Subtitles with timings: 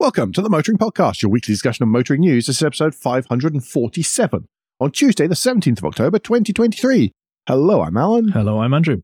[0.00, 2.46] Welcome to the Motoring Podcast, your weekly discussion of motoring news.
[2.46, 4.46] This is episode 547
[4.80, 7.12] on Tuesday, the 17th of October, 2023.
[7.46, 8.28] Hello, I'm Alan.
[8.28, 9.02] Hello, I'm Andrew.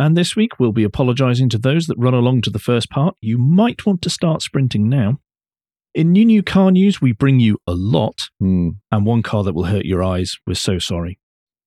[0.00, 3.14] And this week we'll be apologising to those that run along to the first part.
[3.20, 5.20] You might want to start sprinting now.
[5.94, 8.70] In new new car news, we bring you a lot, Hmm.
[8.90, 10.38] and one car that will hurt your eyes.
[10.44, 11.20] We're so sorry.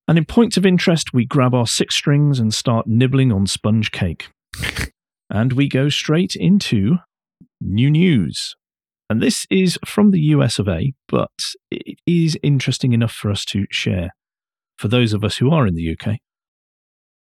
[0.05, 3.91] And in points of interest, we grab our six strings and start nibbling on sponge
[3.91, 4.27] cake.
[5.29, 6.97] and we go straight into
[7.61, 8.55] new news.
[9.09, 11.29] And this is from the US of A, but
[11.71, 14.09] it is interesting enough for us to share
[14.77, 16.17] for those of us who are in the UK.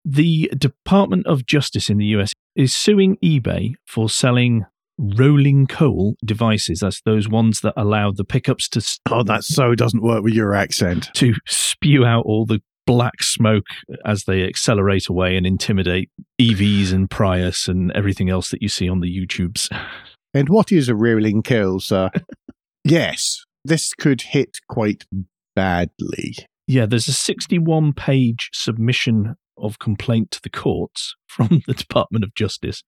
[0.04, 4.64] The Department of Justice in the US is suing eBay for selling
[4.98, 6.80] rolling coal devices.
[6.80, 10.34] That's those ones that allow the pickups to s- Oh, that so doesn't work with
[10.34, 11.10] your accent.
[11.14, 13.64] to spew out all the black smoke
[14.04, 16.10] as they accelerate away and intimidate
[16.40, 19.68] EVs and Prius and everything else that you see on the YouTubes.
[20.34, 22.10] And what is a rolling kill, sir?
[22.84, 25.04] yes, this could hit quite
[25.54, 26.34] badly.
[26.66, 32.34] Yeah, there's a 61 page submission of complaint to the courts from the Department of
[32.34, 32.82] Justice.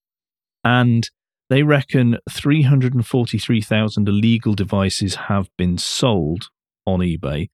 [0.64, 1.08] And
[1.48, 6.48] they reckon 343,000 illegal devices have been sold
[6.84, 7.50] on eBay.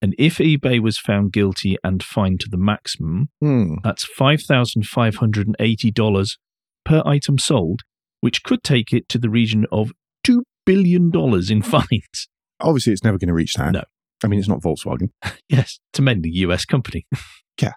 [0.00, 3.74] And if eBay was found guilty and fined to the maximum, Hmm.
[3.82, 6.38] that's $5,580
[6.84, 7.82] per item sold,
[8.22, 9.92] which could take it to the region of
[10.24, 11.12] $2 billion
[11.50, 12.28] in fines.
[12.60, 13.72] Obviously, it's never going to reach that.
[13.72, 13.82] No.
[14.24, 15.10] I mean, it's not Volkswagen.
[15.48, 17.06] Yes, to mainly US company.
[17.60, 17.72] Yeah.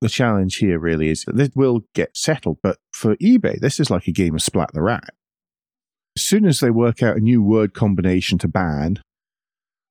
[0.00, 3.90] The challenge here really is that this will get settled, but for eBay, this is
[3.90, 5.10] like a game of splat the rat.
[6.16, 9.00] As soon as they work out a new word combination to ban,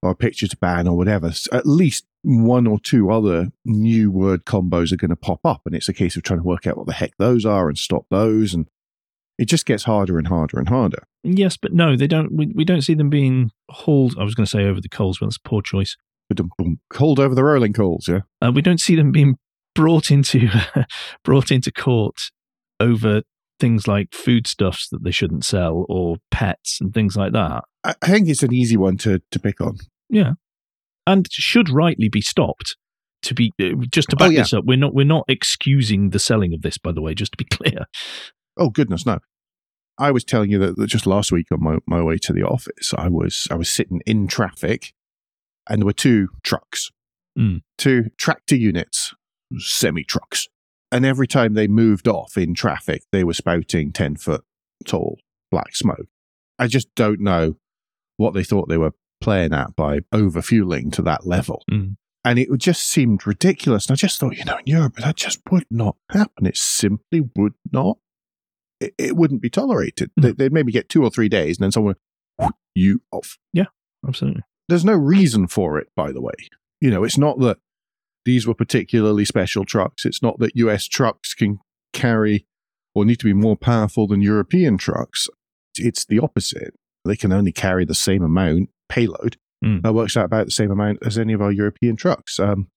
[0.02, 4.45] or a picture to ban, or whatever, at least one or two other new word
[4.45, 5.61] combos are going to pop up.
[5.66, 7.77] And it's a case of trying to work out what the heck those are and
[7.77, 8.53] stop those.
[8.53, 8.67] And
[9.38, 11.03] it just gets harder and harder and harder.
[11.23, 12.31] Yes, but no, they don't.
[12.36, 14.16] We, we don't see them being hauled.
[14.19, 15.97] I was going to say over the coals, but that's a poor choice.
[16.30, 16.80] Ba-dum-bum.
[17.00, 18.22] Over the rolling coals, yeah?
[18.42, 19.38] Uh, we don't see them being
[19.76, 20.48] brought into
[21.23, 22.15] brought into court
[22.80, 23.21] over
[23.59, 27.64] things like foodstuffs that they shouldn't sell or pets and things like that.
[27.83, 29.77] I I think it's an easy one to, to pick on.
[30.09, 30.33] Yeah,
[31.05, 32.76] and should rightly be stopped.
[33.23, 34.42] To be uh, just to Oh, back yeah.
[34.42, 36.77] this up, we're not we're not excusing the selling of this.
[36.77, 37.86] By the way, just to be clear.
[38.58, 39.20] Oh goodness, no.
[39.98, 42.44] I was telling you that, that just last week on my, my way to the
[42.44, 44.94] office, I was I was sitting in traffic,
[45.70, 46.92] and there were two trucks,
[47.38, 47.61] Mm.
[47.78, 49.14] two tractor units,
[49.58, 50.48] semi trucks,
[50.92, 54.44] and every time they moved off in traffic, they were spouting ten foot
[54.86, 55.20] tall
[55.52, 56.08] black smoke.
[56.58, 57.58] I just don't know
[58.17, 61.64] what they thought they were playing at by over fueling to that level.
[61.70, 61.98] Mm.
[62.23, 63.86] And it just seemed ridiculous.
[63.88, 66.45] And I just thought, you know, in Europe, that just would not happen.
[66.48, 67.98] It simply would not.
[68.85, 70.11] It, it wouldn't be tolerated.
[70.17, 71.95] They, they'd maybe get two or three days and then someone,
[72.39, 73.37] would, you off.
[73.53, 73.65] Yeah,
[74.07, 74.43] absolutely.
[74.67, 76.33] There's no reason for it, by the way.
[76.81, 77.57] You know, it's not that
[78.25, 80.05] these were particularly special trucks.
[80.05, 81.59] It's not that US trucks can
[81.93, 82.45] carry
[82.93, 85.29] or need to be more powerful than European trucks.
[85.77, 86.73] It's the opposite.
[87.03, 89.37] They can only carry the same amount payload.
[89.63, 89.83] Mm.
[89.83, 92.39] That works out about the same amount as any of our European trucks.
[92.39, 92.67] Um,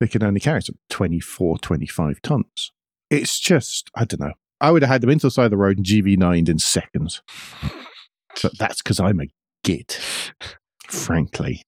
[0.00, 2.72] they can only carry some 24, 25 tons.
[3.10, 4.32] It's just, I don't know.
[4.64, 7.20] I would have had them into the side of the road and GV9'd in seconds.
[8.42, 9.26] But that's because I'm a
[9.62, 10.00] git,
[10.88, 11.60] frankly.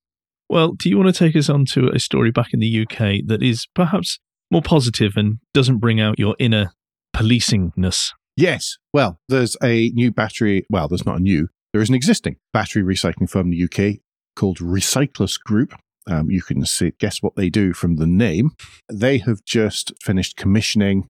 [0.49, 3.27] Well, do you want to take us on to a story back in the UK
[3.27, 4.19] that is perhaps
[4.51, 6.73] more positive and doesn't bring out your inner
[7.15, 8.13] policingness?
[8.35, 8.79] Yes.
[8.95, 10.65] Well, there's a new battery.
[10.71, 11.49] Well, there's not a new.
[11.75, 13.99] There is an existing battery recycling firm in the UK
[14.37, 15.75] called Recyclus Group.
[16.07, 18.53] Um, you can see, guess what they do from the name.
[18.91, 21.09] They have just finished commissioning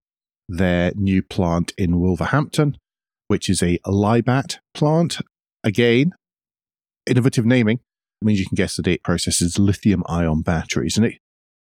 [0.49, 2.79] their new plant in Wolverhampton,
[3.29, 5.19] which is a Libat plant.
[5.65, 6.13] Again,
[7.07, 7.81] innovative naming.
[8.23, 10.97] It means you can guess that it processes lithium ion batteries.
[10.97, 11.15] And it,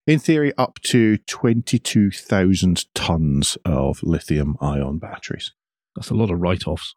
[0.08, 5.52] in theory, up to 22,000 tons of lithium ion batteries.
[5.96, 6.96] That's a lot of write offs.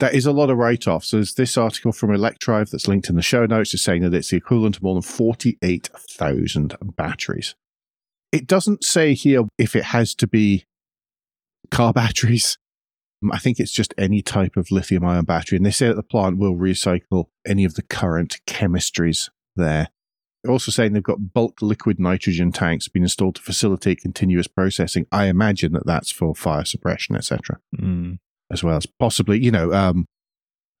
[0.00, 1.10] That is a lot of write offs.
[1.10, 4.30] There's this article from Electrive that's linked in the show notes is saying that it's
[4.30, 7.54] the equivalent of more than 48,000 batteries.
[8.30, 10.66] It doesn't say here if it has to be
[11.70, 12.58] car batteries.
[13.22, 15.56] Um, I think it's just any type of lithium ion battery.
[15.56, 19.88] And they say that the plant will recycle any of the current chemistries there.
[20.44, 25.06] They're also saying they've got bulk liquid nitrogen tanks being installed to facilitate continuous processing.
[25.10, 28.18] I imagine that that's for fire suppression, etc Mm.
[28.50, 30.06] as well as possibly, you know, um,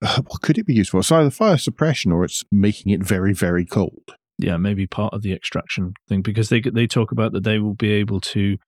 [0.00, 1.00] what could it be used for?
[1.00, 4.14] It's either fire suppression or it's making it very, very cold.
[4.38, 7.74] Yeah, maybe part of the extraction thing because they they talk about that they will
[7.74, 8.58] be able to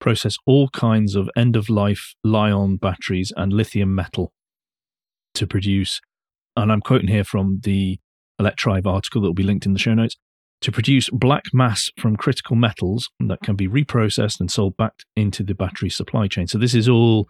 [0.00, 4.32] process all kinds of end of life Li-ion batteries and lithium metal
[5.34, 6.00] to produce,
[6.56, 7.98] and I'm quoting here from the
[8.38, 10.16] Electrive article that will be linked in the show notes,
[10.62, 15.42] to produce black mass from critical metals that can be reprocessed and sold back into
[15.42, 16.46] the battery supply chain.
[16.46, 17.28] So this is all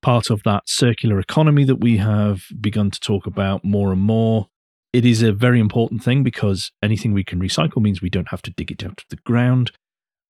[0.00, 4.46] part of that circular economy that we have begun to talk about more and more.
[4.92, 8.42] It is a very important thing because anything we can recycle means we don't have
[8.42, 9.72] to dig it out of the ground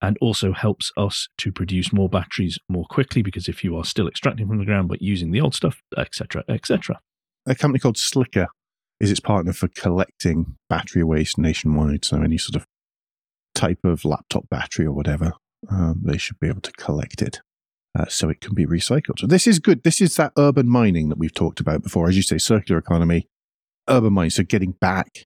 [0.01, 4.09] and also helps us to produce more batteries more quickly because if you are still
[4.09, 7.01] extracting from the ground but using the old stuff, etc., etc.
[7.47, 8.49] A company called Slicker
[9.01, 12.05] is its partner for collecting battery waste nationwide.
[12.05, 12.67] So any sort of
[13.55, 15.33] type of laptop battery or whatever,
[15.71, 17.41] um, they should be able to collect it.
[17.99, 19.19] Uh, so it can be recycled.
[19.19, 19.83] So this is good.
[19.83, 22.09] This is that urban mining that we've talked about before.
[22.09, 23.27] As you say, circular economy,
[23.89, 24.31] urban mining.
[24.31, 25.25] So getting back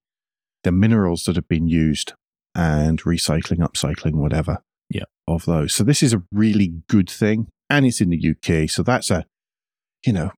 [0.64, 2.14] the minerals that have been used
[2.54, 4.58] and recycling, upcycling, whatever.
[4.90, 5.04] Yeah.
[5.26, 5.72] Of those.
[5.72, 7.48] So this is a really good thing.
[7.70, 8.68] And it's in the UK.
[8.68, 9.24] So that's a,
[10.04, 10.32] you know,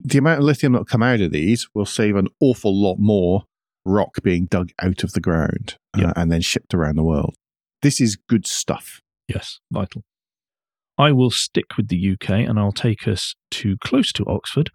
[0.00, 3.44] the amount of lithium that come out of these will save an awful lot more
[3.84, 7.34] rock being dug out of the ground uh, and then shipped around the world.
[7.82, 9.00] This is good stuff.
[9.28, 10.02] Yes, vital.
[10.96, 14.70] I will stick with the UK and I'll take us to close to Oxford,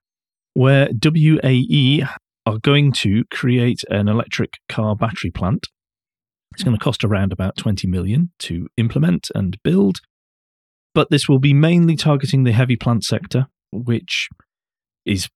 [0.53, 2.07] where WAE
[2.45, 5.67] are going to create an electric car battery plant.
[6.53, 9.97] It's going to cost around about 20 million to implement and build,
[10.94, 14.29] but this will be mainly targeting the heavy plant sector, which
[15.05, 15.29] is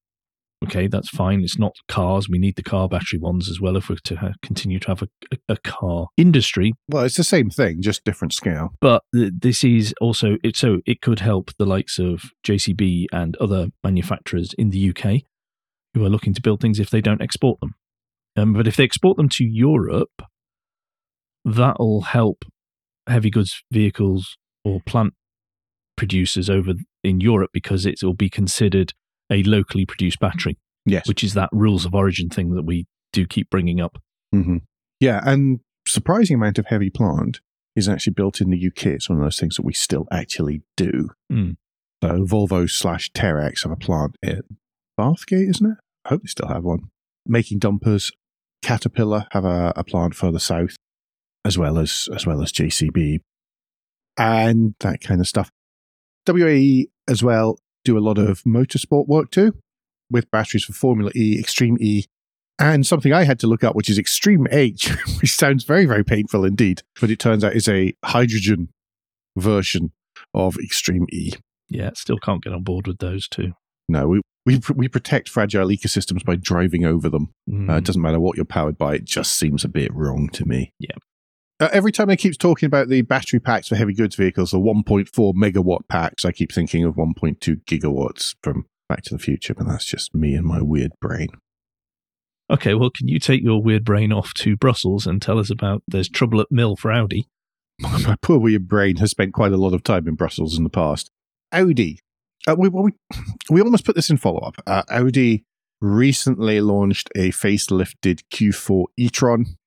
[0.65, 1.41] okay, that's fine.
[1.41, 2.27] It's not cars.
[2.29, 5.07] We need the car battery ones as well if we're to continue to have a,
[5.31, 8.69] a, a car industry Well, it's the same thing, just different scale.
[8.81, 13.35] but th- this is also it so it could help the likes of JCB and
[13.37, 15.21] other manufacturers in the UK
[15.93, 17.75] who are looking to build things if they don't export them.
[18.35, 20.21] Um, but if they export them to Europe,
[21.47, 22.43] that'll help
[23.07, 25.13] heavy goods vehicles or plant
[25.95, 26.73] producers over
[27.03, 28.93] in Europe because it will be considered
[29.31, 31.07] a locally produced battery, Yes.
[31.07, 33.97] which is that rules of origin thing that we do keep bringing up.
[34.31, 34.57] hmm
[34.99, 37.39] Yeah, and surprising amount of heavy plant
[37.75, 38.87] is actually built in the UK.
[38.87, 41.09] It's one of those things that we still actually do.
[41.31, 41.55] Mm.
[42.03, 44.41] So Volvo slash Terex have a plant in
[44.99, 45.77] Bathgate, isn't it?
[46.05, 46.89] I hope they still have one.
[47.25, 48.11] Making dumpers.
[48.63, 50.75] Caterpillar have a, a plant further south,
[51.47, 53.21] as well as as well as JCB,
[54.17, 55.49] and that kind of stuff.
[56.27, 59.55] WAE as well do a lot of motorsport work too,
[60.11, 62.03] with batteries for Formula E, Extreme E,
[62.59, 64.89] and something I had to look up, which is Extreme H,
[65.21, 66.81] which sounds very, very painful indeed.
[66.99, 68.69] But it turns out is a hydrogen
[69.37, 69.93] version
[70.33, 71.31] of Extreme E.
[71.69, 73.53] Yeah, still can't get on board with those two.
[73.87, 77.33] No, we, we, we protect fragile ecosystems by driving over them.
[77.49, 77.69] Mm.
[77.69, 80.45] Uh, it doesn't matter what you're powered by, it just seems a bit wrong to
[80.45, 80.73] me.
[80.79, 80.95] Yeah.
[81.59, 84.59] Uh, every time I keep talking about the battery packs for heavy goods vehicles, the
[84.59, 89.67] 1.4 megawatt packs, I keep thinking of 1.2 gigawatts from Back to the Future, but
[89.67, 91.29] that's just me and my weird brain.
[92.49, 95.83] Okay, well, can you take your weird brain off to Brussels and tell us about
[95.87, 97.27] there's trouble at Mill for Audi?
[97.79, 100.69] my poor weird brain has spent quite a lot of time in Brussels in the
[100.69, 101.09] past.
[101.51, 101.99] Audi.
[102.47, 102.91] Uh, we, well, we,
[103.49, 104.61] we almost put this in follow up.
[104.65, 105.43] Uh, Audi
[105.81, 109.57] recently launched a facelifted Q4 e Tron.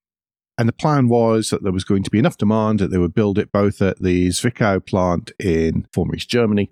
[0.57, 3.15] And the plan was that there was going to be enough demand that they would
[3.15, 6.69] build it both at the Zwickau plant in former East Germany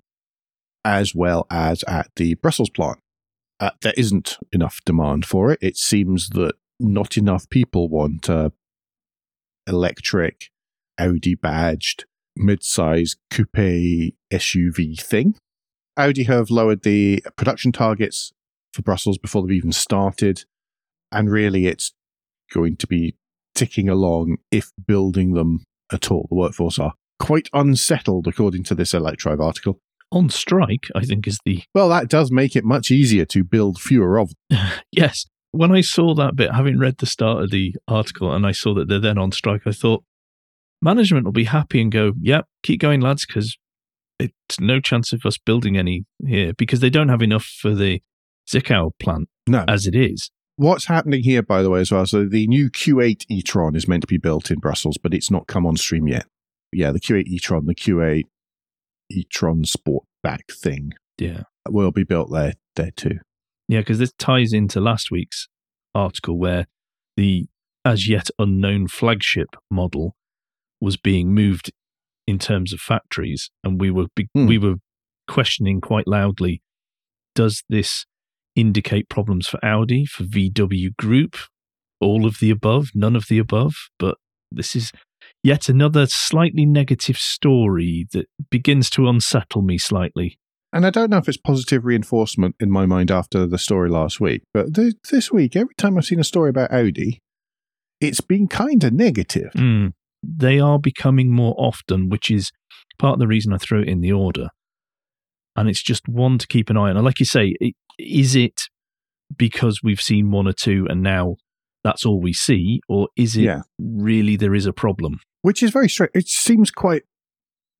[0.84, 2.98] as well as at the Brussels plant.
[3.58, 5.58] Uh, there isn't enough demand for it.
[5.60, 8.52] It seems that not enough people want a
[9.66, 10.50] electric
[10.98, 12.06] Audi badged
[12.36, 13.52] mid-size coupe
[14.32, 15.34] SUV thing.
[15.96, 18.32] Audi have lowered the production targets
[18.72, 20.44] for Brussels before they've even started,
[21.12, 21.92] and really it's
[22.52, 23.14] going to be
[23.60, 26.26] ticking along if building them at all.
[26.30, 29.78] The workforce are quite unsettled, according to this Electrive article.
[30.10, 31.62] On strike, I think, is the.
[31.74, 34.58] Well, that does make it much easier to build fewer of them.
[34.90, 35.26] Yes.
[35.52, 38.72] When I saw that bit, having read the start of the article and I saw
[38.74, 40.04] that they're then on strike, I thought
[40.80, 43.58] management will be happy and go, yep, keep going, lads, because
[44.18, 48.00] it's no chance of us building any here because they don't have enough for the
[48.50, 49.64] Zwickau plant No.
[49.68, 50.30] as it is.
[50.60, 52.04] What's happening here, by the way, as well?
[52.04, 55.46] So the new Q8 e-tron is meant to be built in Brussels, but it's not
[55.46, 56.26] come on stream yet.
[56.70, 58.24] Yeah, the Q8 e-tron, the Q8
[59.10, 61.44] e-tron Sportback thing Yeah.
[61.66, 63.20] will be built there there too.
[63.68, 65.48] Yeah, because this ties into last week's
[65.94, 66.66] article where
[67.16, 67.46] the
[67.86, 70.14] as yet unknown flagship model
[70.78, 71.72] was being moved
[72.26, 74.46] in terms of factories, and we were be- Hmm.
[74.46, 74.74] we were
[75.26, 76.60] questioning quite loudly:
[77.34, 78.04] Does this
[78.56, 81.36] indicate problems for Audi, for VW Group,
[82.00, 83.74] all of the above, none of the above?
[83.98, 84.16] But
[84.50, 84.92] this is
[85.42, 90.38] yet another slightly negative story that begins to unsettle me slightly.
[90.72, 94.20] and I don't know if it's positive reinforcement in my mind after the story last
[94.20, 97.20] week, but th- this week, every time I've seen a story about Audi,
[98.00, 99.52] it's been kind of negative.
[99.52, 99.92] Mm.
[100.22, 102.50] They are becoming more often, which is
[102.98, 104.48] part of the reason I threw it in the order.
[105.56, 106.96] And it's just one to keep an eye on.
[106.96, 108.62] And like you say, it, is it
[109.36, 111.36] because we've seen one or two and now
[111.84, 113.62] that's all we see, or is it Yeah.
[113.78, 115.20] really there is a problem?
[115.42, 116.10] Which is very strange.
[116.14, 117.02] It seems quite.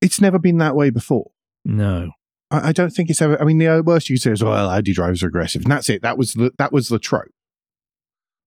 [0.00, 1.33] It's never been that way before.
[1.67, 2.12] No.
[2.50, 3.39] I, I don't think it's ever.
[3.41, 5.71] I mean, the uh, worst you could say is, "Well, Audi drivers are aggressive," and
[5.71, 6.00] that's it.
[6.00, 7.29] That was the that was the trope.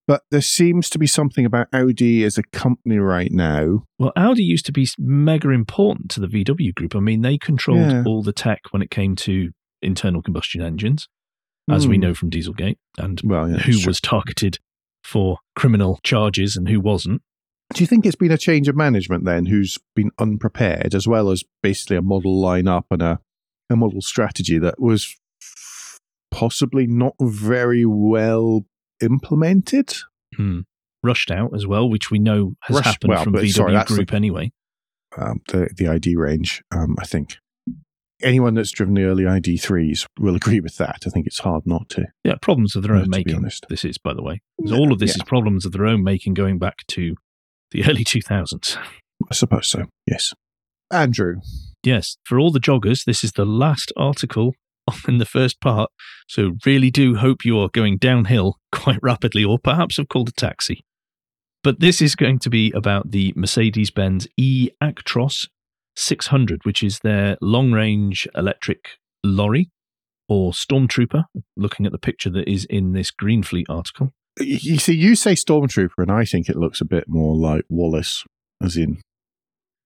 [0.06, 3.84] But there seems to be something about Audi as a company right now.
[3.98, 6.94] Well, Audi used to be mega important to the VW group.
[6.94, 8.02] I mean, they controlled Yeah.
[8.04, 9.50] all the tech when it came to
[9.80, 11.08] internal combustion engines,
[11.70, 12.02] as we Hmm.
[12.02, 14.58] know from Dieselgate, and Well, yeah, who was targeted
[15.02, 17.22] for criminal charges and who wasn't.
[17.72, 21.30] Do you think it's been a change of management then, who's been unprepared, as well
[21.30, 23.20] as basically a model lineup and a
[23.70, 25.16] a model strategy that was
[26.30, 28.66] possibly not very well
[29.00, 29.94] implemented?
[30.36, 30.60] Hmm.
[31.02, 33.90] Rushed out as well, which we know has Rushed- happened well, from VW sorry, that's
[33.90, 34.52] the- Group anyway.
[35.18, 36.62] um, the the ID range.
[36.70, 37.36] Um, I think
[38.24, 41.02] anyone that's driven the early ID3s will agree with that.
[41.06, 42.06] I think it's hard not to.
[42.24, 43.36] Yeah, problems of their Yeah, own to be making.
[43.36, 43.66] honest.
[43.68, 44.40] This is, by the way,
[44.72, 45.22] all of this yeah.
[45.22, 47.14] is problems of their own making, going back to
[47.70, 48.76] the early 2000s.
[49.30, 49.84] I suppose so.
[50.06, 50.32] Yes,
[50.92, 51.36] Andrew.
[51.82, 54.54] Yes, for all the joggers, this is the last article
[55.08, 55.90] in the first part.
[56.28, 60.32] So, really do hope you are going downhill quite rapidly, or perhaps have called a
[60.32, 60.84] taxi.
[61.62, 65.48] But this is going to be about the Mercedes Benz e Actros
[65.96, 69.70] 600, which is their long range electric lorry
[70.28, 71.24] or stormtrooper,
[71.56, 74.12] looking at the picture that is in this Greenfleet article.
[74.40, 78.24] You see, you say Stormtrooper, and I think it looks a bit more like Wallace,
[78.60, 79.00] as in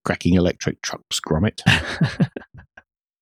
[0.04, 1.60] cracking electric trucks, Gromit.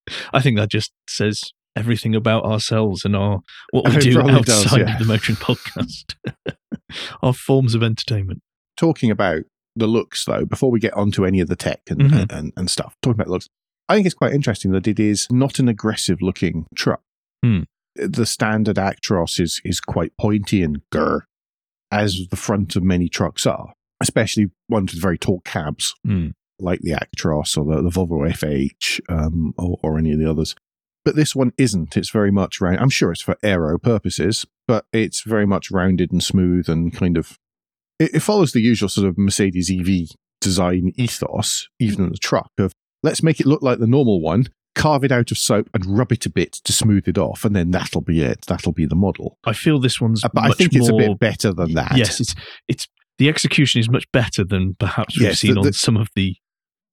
[0.32, 3.40] I think that just says everything about ourselves and our
[3.70, 4.92] what we It do probably does, outside yeah.
[4.92, 6.14] of the motoring podcast.
[7.22, 8.40] our forms of entertainment.
[8.76, 9.42] talking about
[9.76, 12.32] the looks, though, before we get onto any of the tech and, Mhm.
[12.32, 13.48] and, and stuff, talking about looks,
[13.88, 17.02] I think it's quite interesting that it is not an aggressive looking truck.
[17.44, 17.60] Hmm.
[17.94, 21.20] The standard Actros is, is quite pointy and grr,
[21.92, 26.28] as the front of many trucks are, especially ones with very tall cabs, Hmm.
[26.58, 30.54] like the Actros or the, the Volvo FH um, or, or any of the others.
[31.04, 31.96] But this one isn't.
[31.96, 32.78] It's very much round.
[32.80, 37.16] I'm sure it's for aero purposes, but it's very much rounded and smooth and kind
[37.16, 37.38] of
[37.98, 40.08] it, it follows the usual sort of Mercedes EV
[40.40, 42.72] design ethos, even in the truck, of
[43.02, 46.12] let's make it look like the normal one, carve it out of soap and rub
[46.12, 48.44] it a bit to smooth it off, and then that'll be it.
[48.46, 49.38] That'll be the model.
[49.44, 51.96] I feel this one's Uh, But I think it's more, a bit better than that.
[51.96, 52.34] Yes, it's
[52.68, 52.86] it's
[53.18, 56.36] the execution is much better than perhaps we've Yes, seen the- on some of the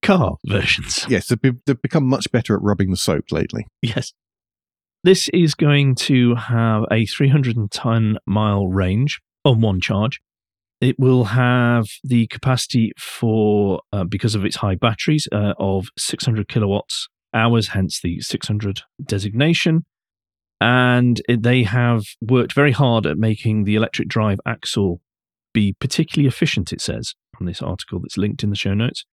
[0.01, 1.05] car versions.
[1.09, 3.67] Yes, they've, they've become much better at rubbing the soap lately.
[3.81, 4.13] Yes.
[5.03, 10.21] This is going to have a 310 mile range on one charge.
[10.83, 16.49] It will have the capacity for, uh, because of its high batteries, uh, of 600
[16.49, 19.85] kilowatts hours, hence the 600 designation.
[20.59, 24.99] And it- they have worked very hard at making the electric drive axle
[25.53, 29.05] be particularly efficient, it says on this article that's linked in the show notes.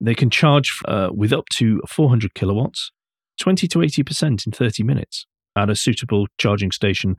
[0.00, 2.90] They can charge uh, with up to 400 kilowatts
[3.38, 7.16] 20 to 80% in 30 minutes at a suitable charging station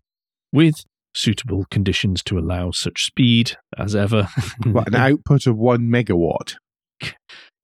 [0.52, 0.84] with
[1.14, 4.28] suitable conditions to allow such speed as ever.
[4.66, 6.56] What, an output of one megawatt.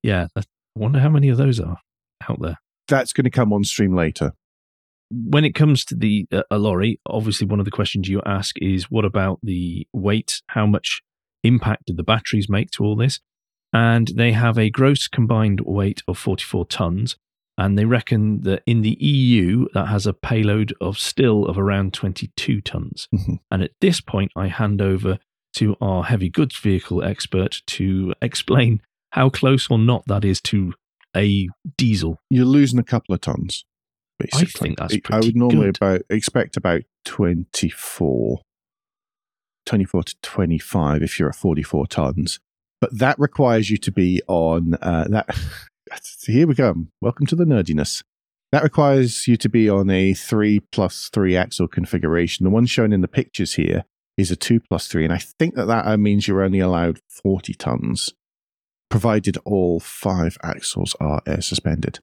[0.02, 0.44] yeah, I
[0.76, 1.78] wonder how many of those are
[2.30, 2.58] out there.
[2.88, 4.34] That's going to come on stream later.
[5.12, 8.56] When it comes to the uh, a lorry, obviously one of the questions you ask
[8.60, 10.42] is what about the weight?
[10.48, 11.02] How much
[11.44, 13.20] impact did the batteries make to all this?
[13.72, 17.18] And they have a gross combined weight of 44 tons.
[17.58, 21.94] And they reckon that in the EU, that has a payload of still of around
[21.94, 23.08] 22 tons.
[23.14, 23.40] Mhm.
[23.50, 25.20] And at this point, I hand over
[25.56, 28.82] to our heavy goods vehicle expert to explain
[29.12, 30.74] how close or not that is to
[31.16, 31.48] a
[31.78, 32.20] diesel.
[32.30, 33.64] You're losing a couple of tons.
[34.20, 34.70] Basically.
[34.70, 35.78] think that's I- I would normally good.
[35.78, 38.42] about expect about 24,
[39.66, 42.40] 24 to 25 if you're at 44 tons.
[42.82, 45.30] But that requires you to be on uh, that.
[46.26, 46.88] Here we go.
[47.02, 48.04] Welcome to the nerdiness.
[48.52, 52.44] That requires you to be on a three plus three axle configuration.
[52.44, 53.86] The one shown in the pictures here
[54.18, 57.00] is a two plus three, and I think that that uh, means you're only allowed
[57.10, 58.14] 40 tons,
[58.90, 62.00] provided all five axles are air suspended.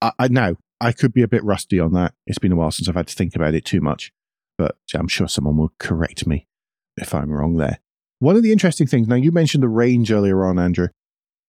[0.00, 2.14] I, I now I could be a bit rusty on that.
[2.26, 4.12] It's been a while since I've had to think about it too much,
[4.58, 6.46] but I'm sure someone will correct me
[6.96, 7.80] if I'm wrong there.
[8.18, 10.88] One of the interesting things now you mentioned the range earlier on, Andrew.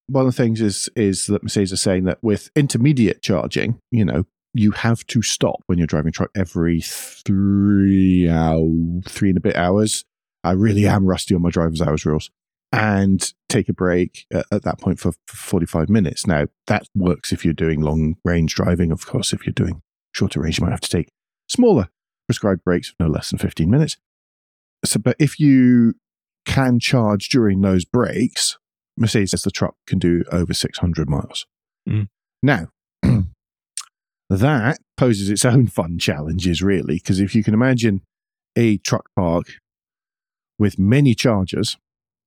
[0.08, 4.06] One of the things is is that Mercedes are saying that with intermediate charging, you
[4.06, 9.42] know, you have to stop when you're driving truck every three hour, three and a
[9.42, 10.06] bit hours.
[10.44, 12.30] I really am rusty on my driver's hours rules.
[12.72, 16.28] And take a break at, at that point for, for 45 minutes.
[16.28, 18.92] Now, that works if you're doing long range driving.
[18.92, 19.82] Of course, if you're doing
[20.14, 21.10] shorter range, you might have to take
[21.48, 21.90] smaller
[22.28, 23.98] prescribed breaks of no less than 15 minutes.
[24.84, 25.94] So, but if you
[26.46, 28.58] can charge during those breaks,
[28.98, 31.46] Mercedes says the truck can do over 600 miles.
[31.88, 32.08] Mm.
[32.42, 32.70] Now,
[34.30, 38.02] that poses its own fun challenges, really, because if you can imagine
[38.56, 39.48] a truck park
[40.58, 41.78] with many chargers,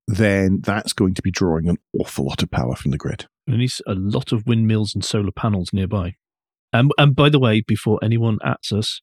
[0.06, 3.26] then that's going to be drawing an awful lot of power from the grid.
[3.46, 6.16] There needs a lot of windmills and solar panels nearby.
[6.72, 9.00] And, and by the way, before anyone ats us,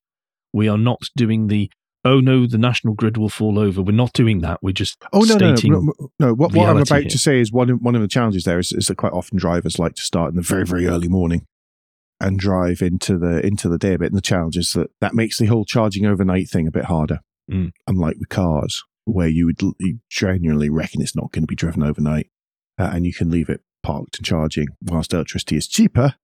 [0.54, 1.70] we are not doing the
[2.06, 3.82] oh no, the national grid will fall over.
[3.82, 4.62] We're not doing that.
[4.62, 6.34] We're just Oh no, no, stating no, no, no.
[6.34, 7.10] What, what I'm about here.
[7.10, 9.38] to say is one of, one of the challenges there is, is that quite often
[9.38, 11.46] drivers like to start in the very very early morning
[12.22, 14.08] and drive into the into the day a bit.
[14.08, 17.20] And the challenge is that that makes the whole charging overnight thing a bit harder.
[17.52, 17.72] Mm.
[17.88, 21.84] Unlike with cars, where you would you genuinely reckon it's not going to be driven
[21.84, 22.30] overnight,
[22.80, 26.16] uh, and you can leave it parked and charging whilst electricity is cheaper.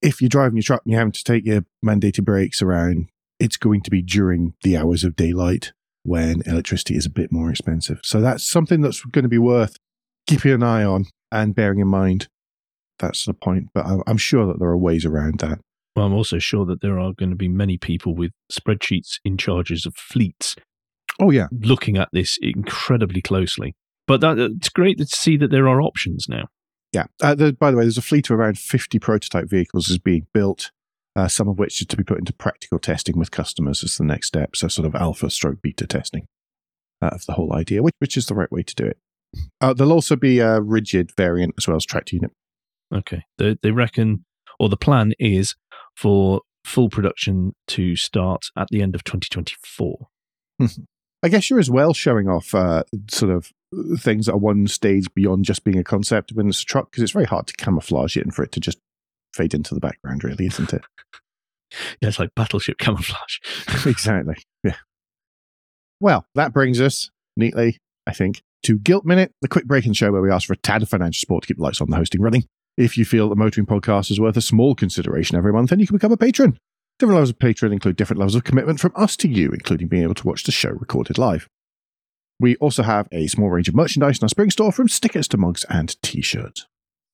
[0.00, 3.08] If you're driving your truck and you're having to take your mandated breaks around,
[3.42, 5.72] it's going to be during the hours of daylight
[6.04, 8.00] when electricity is a bit more expensive.
[8.02, 9.76] So that's something that's going to be worth
[10.26, 12.28] keeping an eye on and bearing in mind.
[12.98, 13.68] That's the point.
[13.74, 15.58] But I'm- sure that there are ways around that.
[15.96, 19.36] Well, I'm also sure that there are going to be many people with spreadsheets in
[19.36, 20.56] charges of fleets
[21.20, 21.48] Oh, yeah.
[21.52, 23.74] looking at this incredibly closely.
[24.06, 26.46] But that, it's great to see that there are options now.
[26.92, 27.04] Yeah.
[27.22, 30.26] Uh, the, by the way, there's a fleet of around 50 prototype vehicles is being
[30.32, 30.70] built,
[31.14, 34.04] uh, some of which is to be put into practical testing with customers as the
[34.04, 34.56] next step.
[34.56, 36.26] So, sort of alpha stroke beta testing
[37.02, 38.98] uh, of the whole idea, which, which is the right way to do it.
[39.60, 42.32] Uh, there'll also be a rigid variant as well as tracked unit.
[42.94, 43.24] Okay.
[43.38, 44.24] They, they reckon,
[44.58, 45.54] or the plan is
[45.96, 50.08] for full production to start at the end of 2024.
[51.22, 53.50] I guess you're as well showing off uh, sort of
[53.98, 57.02] things that are one stage beyond just being a concept when it's a truck because
[57.02, 58.78] it's very hard to camouflage it and for it to just
[59.34, 60.82] fade into the background, really, isn't it?
[62.02, 63.38] Yeah, it's like battleship camouflage.
[63.86, 64.36] exactly.
[64.62, 64.76] Yeah.
[66.00, 70.12] Well, that brings us neatly, I think, to Guilt Minute, the quick break in show
[70.12, 71.96] where we ask for a tad of financial support to keep the lights on the
[71.96, 72.44] hosting running.
[72.76, 75.86] If you feel the Motoring Podcast is worth a small consideration every month, then you
[75.86, 76.58] can become a patron.
[76.98, 80.02] Different levels of patron include different levels of commitment from us to you, including being
[80.02, 81.48] able to watch the show recorded live.
[82.38, 85.36] We also have a small range of merchandise in our spring store from stickers to
[85.36, 86.66] mugs and t-shirts.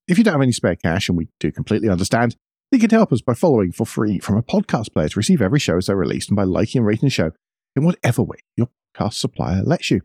[0.08, 2.34] If you don't have any spare cash, and we do completely understand,
[2.72, 5.60] you can help us by following for free from a podcast player to receive every
[5.60, 7.32] show as they're released and by liking and rating the show
[7.76, 10.00] in whatever way your podcast supplier lets you.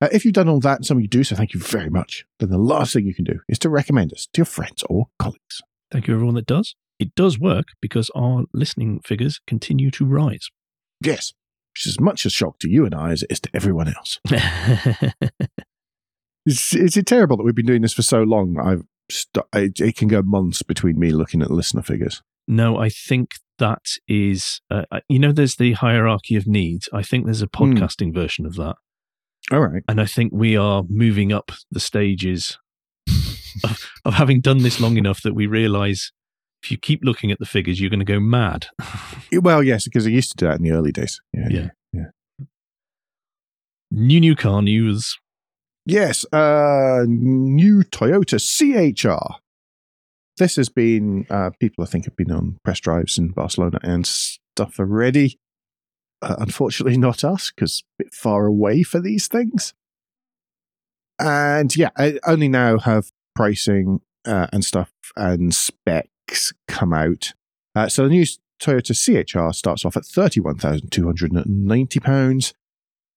[0.00, 1.88] Uh, if you've done all that and some of you do, so thank you very
[1.88, 4.82] much, then the last thing you can do is to recommend us to your friends
[4.90, 5.62] or colleagues.
[5.90, 6.74] Thank you, everyone that does.
[6.98, 10.48] It does work because our listening figures continue to rise.
[11.00, 11.32] Yes,
[11.72, 13.94] which is as much a shock to you and I as it is to everyone
[13.94, 14.20] else.
[16.46, 18.56] Is, is it terrible that we've been doing this for so long?
[18.58, 22.22] I've st- it, it can go months between me looking at listener figures.
[22.46, 26.88] no, I think that is, uh, you know, there's the hierarchy of needs.
[26.92, 27.72] I think there's a Hmm.
[27.74, 28.76] podcasting version of that.
[29.50, 29.82] All right.
[29.88, 32.56] And I think we are moving up the stages
[33.64, 36.12] of, of having done this long enough that we realize
[36.62, 38.66] if you keep looking at the figures, you're going to go mad.
[39.32, 41.20] Well, yes, because I used to do that in the early days.
[41.34, 41.68] Yeah.
[41.92, 42.04] Yeah.
[43.90, 45.18] new new car news.
[45.88, 49.36] Yes, uh, new Toyota CHR.
[50.36, 54.06] This has been, uh, people I think have been on press drives in Barcelona and
[54.06, 55.38] stuff already.
[56.20, 59.72] Uh, unfortunately, not us, because a bit far away for these things.
[61.18, 67.32] And yeah, I only now have pricing uh, and stuff and specs come out.
[67.74, 68.26] Uh, so the new
[68.60, 72.52] Toyota CHR starts off at £31,290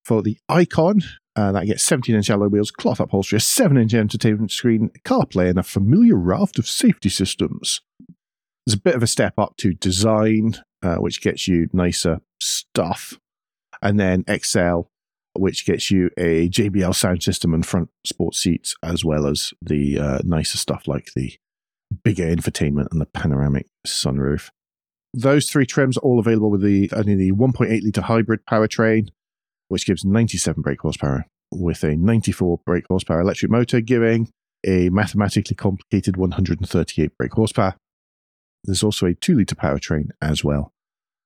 [0.05, 1.01] for the Icon.
[1.35, 5.49] Uh, that gets 17 inch alloy wheels, cloth upholstery, a 7 inch entertainment screen, CarPlay,
[5.49, 7.81] and a familiar raft of safety systems.
[8.65, 13.17] There's a bit of a step up to design, uh, which gets you nicer stuff.
[13.81, 14.81] And then XL,
[15.33, 19.97] which gets you a JBL sound system and front sports seats, as well as the
[19.97, 21.33] uh, nicer stuff like the
[22.03, 24.49] bigger infotainment and the panoramic sunroof.
[25.13, 29.09] Those three trims are all available with the only the 1.8 litre hybrid powertrain,
[29.71, 34.29] which gives 97 brake horsepower, with a 94 brake horsepower electric motor, giving
[34.67, 37.75] a mathematically complicated 138 brake horsepower.
[38.65, 40.71] There's also a 2 litre powertrain as well,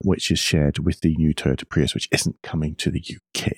[0.03, 3.03] which is shared with the new Toyota Prius, which isn't coming to the
[3.35, 3.53] UK.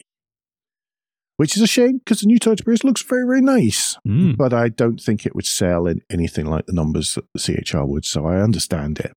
[1.35, 4.37] Which is a shame because the new Toyota Prius looks very, very nice, Mm.
[4.37, 7.85] but I don't think it would sell in anything like the numbers that the CHR
[7.85, 9.11] would, so I understand it.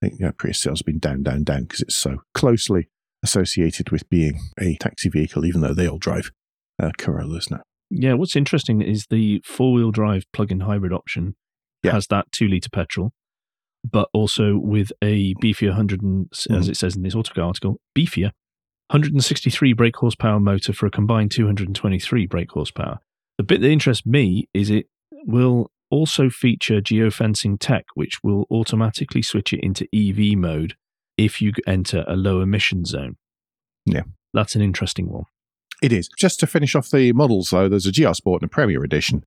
[0.00, 2.88] I think yeah, Prius sales have been down, down, down because it's so closely
[3.22, 6.30] associated with being a taxi vehicle, even though they all drive
[6.82, 7.60] uh, Corollas now.
[7.90, 11.34] Yeah, what's interesting is the four wheel drive plug in hybrid option
[11.82, 11.92] Yeah.
[11.92, 13.12] has that two litre petrol,
[13.88, 16.70] but also with a beefier 100, and, as Mhm.
[16.70, 18.30] it says in this Autocar article, beefier
[18.90, 22.98] 163 brake horsepower motor for a combined 223 brake horsepower.
[23.38, 24.86] The bit that interests me is it
[25.24, 30.74] will also feature geofencing tech, which will automatically switch it into EV mode
[31.16, 33.16] if you enter a low emission zone.
[33.86, 34.02] Yeah.
[34.32, 35.24] That's an interesting one.
[35.82, 36.08] It is.
[36.18, 39.24] Just to finish off the models, though, there's a GR Sport and a Premier Edition.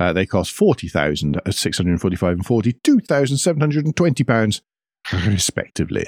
[0.00, 3.96] Uh, they cost forty thousand at six hundred forty-five and forty-two thousand seven hundred and
[3.96, 4.60] twenty pounds,
[5.26, 6.06] respectively.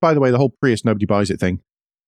[0.00, 1.60] By the way, the whole Prius nobody buys it thing.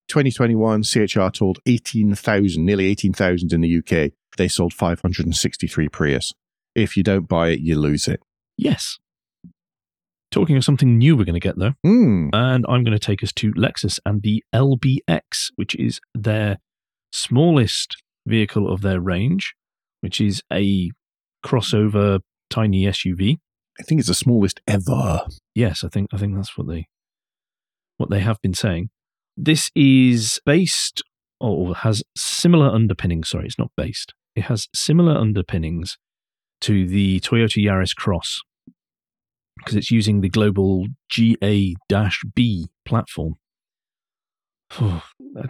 [0.09, 4.13] 2021 CHR told 18,000, nearly 18,000 in the UK.
[4.37, 6.35] They sold 563 Prius.
[6.75, 8.23] If you don't buy it, you lose it.
[8.57, 8.99] Yes.
[10.33, 12.31] Talking of something new we're going to get though, Hmm.
[12.33, 16.59] and I'm going to take us to Lexus and the LBX, which is their
[17.13, 19.55] smallest vehicle of their range,
[20.01, 20.91] which is a
[21.45, 23.37] crossover tiny SUV.
[23.79, 25.21] I think it's the smallest ever.
[25.55, 26.87] Yes, I think I think that's what they
[27.99, 28.89] what they have been saying.
[29.37, 31.03] This is based
[31.41, 33.29] or has similar underpinnings.
[33.29, 34.15] Sorry, it's not based.
[34.35, 35.99] It has similar underpinnings
[36.63, 38.41] to the Toyota Yaris Cross
[39.63, 43.35] because it's using the global GA-B platform.
[44.81, 45.03] I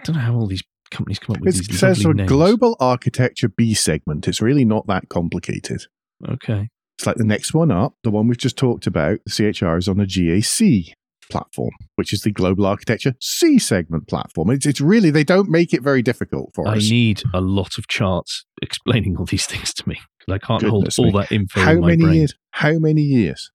[0.05, 2.29] don't know how all these companies come up with It's, these it says a names.
[2.29, 4.27] global architecture B segment.
[4.29, 5.85] It's really not that complicated.
[6.29, 6.69] Okay.
[6.99, 9.89] It's like the next one up, the one we've just talked about, the CHR is
[9.89, 10.93] on a GA-C
[11.31, 14.51] platform, which is the global architecture C segment platform.
[14.51, 16.85] It's, it's really, they don't make it very difficult for I us.
[16.87, 20.63] I need a lot of charts explaining all these things to me because I can't
[20.63, 22.15] Goodness hold all that info How in my many brain.
[22.17, 22.35] years?
[22.51, 23.51] How many years?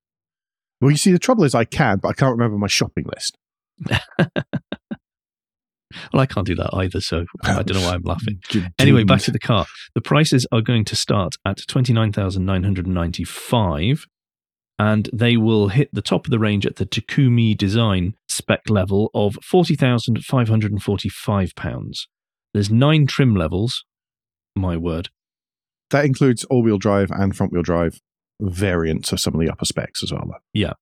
[0.82, 3.38] Well, you see, the trouble is I can, but I can't remember my shopping list.
[6.12, 8.42] Well, I can't do that either, so I don't know why I'm laughing.
[8.80, 9.66] Anyway, back to the car.
[9.96, 14.06] The prices are going to start at twenty nine thousand nine hundred ninety five,
[14.78, 19.10] and they will hit the top of the range at the Takumi design spec level
[19.13, 22.08] of forty thousand five hundred and forty five pounds.
[22.54, 23.84] There's nine trim levels.
[24.56, 25.10] My word.
[25.92, 28.00] That includes all wheel drive and front wheel drive
[28.41, 30.30] variants of some of the upper specs as well.
[30.54, 30.73] Yeah.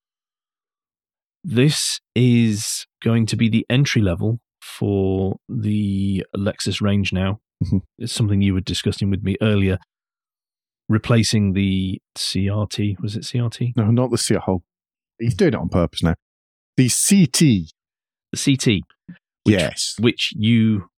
[1.43, 7.39] This is going to be the entry level for the Lexus range now.
[7.63, 7.81] Mhm.
[7.99, 9.77] It's something you were discussing with me earlier,
[10.89, 12.95] replacing the CRT.
[13.01, 13.73] Was it CRT?
[13.75, 14.35] No, not the C.
[14.47, 14.63] Oh,
[15.19, 16.15] he's doing it on purpose now.
[16.77, 17.71] The CT.
[18.31, 19.95] The CT, Which- yes.
[19.99, 20.89] which you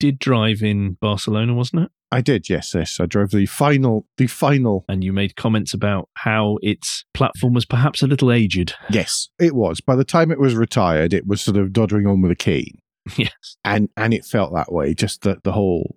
[0.00, 1.90] did drive in Barcelona, wasn't it?
[2.14, 3.00] I did, yes, yes.
[3.00, 4.84] I drove the final, the final.
[4.88, 8.72] And you made comments about how its platform was perhaps a little aged.
[8.88, 9.80] Yes, it was.
[9.80, 12.78] By the time it was retired, it was sort of doddering on with a cane,
[13.16, 13.56] yes.
[13.64, 14.94] and and it felt that way.
[14.94, 15.96] Just the the whole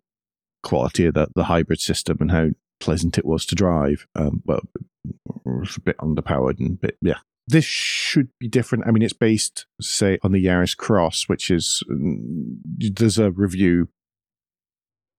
[0.64, 2.48] quality of the the hybrid system and how
[2.80, 4.08] pleasant it was to drive.
[4.16, 5.14] Um, well, it
[5.46, 7.20] was a bit underpowered and a bit yeah.
[7.46, 8.86] This should be different.
[8.88, 12.58] I mean, it's based, say, on the Yaris Cross, which is mm,
[12.96, 13.90] there's a review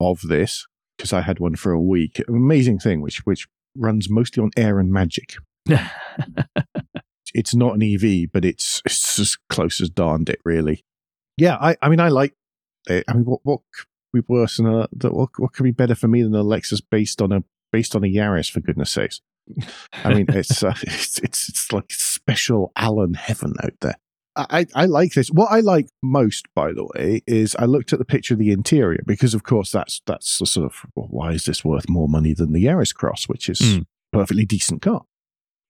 [0.01, 0.67] of this
[0.99, 2.21] because I had one for a week.
[2.29, 5.37] Amazing thing, which which runs mostly on air and magic.
[7.35, 10.85] it's not an EV, but it's it's as close as darned it, really.
[11.37, 12.35] Yeah, I, I mean, I like.
[12.89, 13.05] it.
[13.09, 16.09] I mean, what what could be worse than a what what could be better for
[16.09, 18.51] me than a Lexus based on a based on a Yaris?
[18.51, 19.21] For goodness sakes,
[20.05, 23.97] I mean, it's uh, it's it's it's like special Alan heaven out there.
[24.51, 25.29] I, I like this.
[25.29, 28.53] What I like most, by the way, is I looked at the picture of the
[28.53, 32.09] interior because, of course, that's that's the sort of well, why is this worth more
[32.09, 33.81] money than the Yaris Cross, which is Mm.
[34.13, 35.03] a perfectly decent car.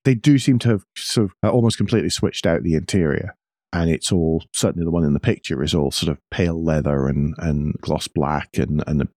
[0.04, 3.34] They do seem to have sort of uh, almost completely switched out the interior,
[3.72, 7.08] and it's all certainly the one in the picture is all sort of pale leather
[7.08, 9.08] and and gloss black and and a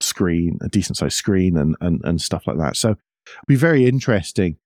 [0.00, 2.76] screen, a decent sized screen, and and and stuff like that.
[2.76, 4.56] So, it'll be very interesting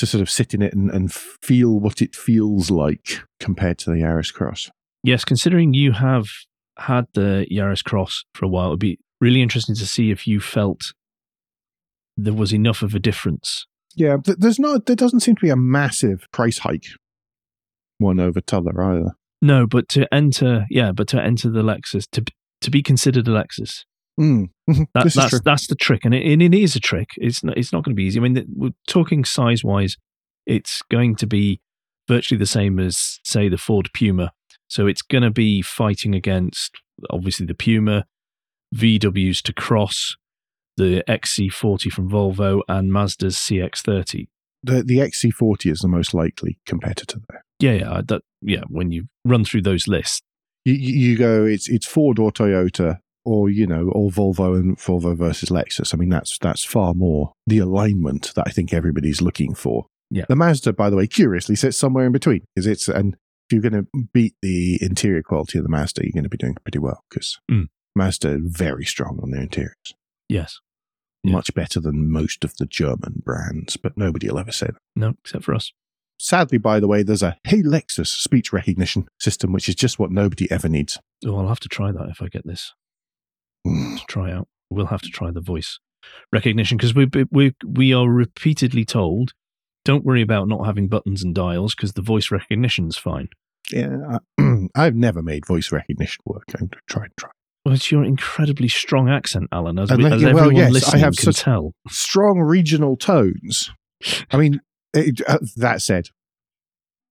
[0.00, 3.90] to sort of sit in it and, and feel what it feels like compared to
[3.90, 4.70] the Yaris Cross.
[5.02, 6.26] Yes, considering you have
[6.78, 10.40] had the Yaris Cross for a while, it'd be really interesting to see if you
[10.40, 10.94] felt
[12.16, 13.66] there was enough of a difference.
[13.94, 14.86] Yeah, there's not.
[14.86, 16.86] There doesn't seem to be a massive price hike
[17.98, 19.12] one over t'other either.
[19.42, 22.24] No, but to enter, yeah, but to enter the Lexus, to
[22.62, 23.84] to be considered a Lexus,
[24.18, 24.48] Mm.
[24.94, 27.10] that, that's that's the trick, and it, and it is a trick.
[27.16, 28.18] It's not, it's not going to be easy.
[28.18, 29.96] I mean, we're talking size wise,
[30.46, 31.60] it's going to be
[32.08, 34.32] virtually the same as say the Ford Puma.
[34.68, 36.72] So it's going to be fighting against
[37.10, 38.04] obviously the Puma,
[38.74, 40.16] VWs T-Cross
[40.76, 44.28] the XC40 from Volvo and Mazda's CX30.
[44.62, 47.44] the the XC40 is the most likely competitor there.
[47.58, 48.62] Yeah, yeah, that, yeah.
[48.68, 50.22] When you run through those lists,
[50.64, 55.16] You, you go, it's it's Ford or Toyota, or you know, or Volvo and Volvo
[55.16, 55.92] versus Lexus.
[55.94, 59.86] I mean, that's that's far more the alignment that I think everybody's looking for.
[60.10, 60.24] Yeah.
[60.28, 63.70] The Mazda, by the way, curiously sits somewhere in between because it's and if you're
[63.70, 66.78] going to beat the interior quality of the Mazda, you're going to be doing pretty
[66.78, 67.66] well because Mm.
[67.96, 69.94] Mazda very strong on their interiors.
[70.28, 70.60] yes,
[71.24, 71.32] Yeah.
[71.32, 74.76] much better than most of the German brands, but nobody will ever say that.
[74.96, 75.72] no, except for us.
[76.20, 80.10] Sadly, by the way, there's a Hey Lexus speech recognition system, which is just what
[80.12, 80.98] nobody ever needs.
[81.24, 82.72] Oh, I'll have to try that if I get this.
[83.66, 84.48] To try out.
[84.70, 85.78] We'll have to try the voice
[86.32, 89.32] recognition because we we we are repeatedly told,
[89.84, 93.28] don't worry about not having buttons and dials because the voice recognition's fine.
[93.70, 96.44] Yeah, I, I've never made voice recognition work.
[96.54, 97.30] I'm going to try and try.
[97.64, 101.02] Well, it's your incredibly strong accent, Alan, as, we, as well, everyone yes, I listening
[101.02, 101.72] have can tell.
[101.88, 103.70] Strong regional tones.
[104.30, 104.60] I mean,
[104.94, 106.06] it, uh, that said,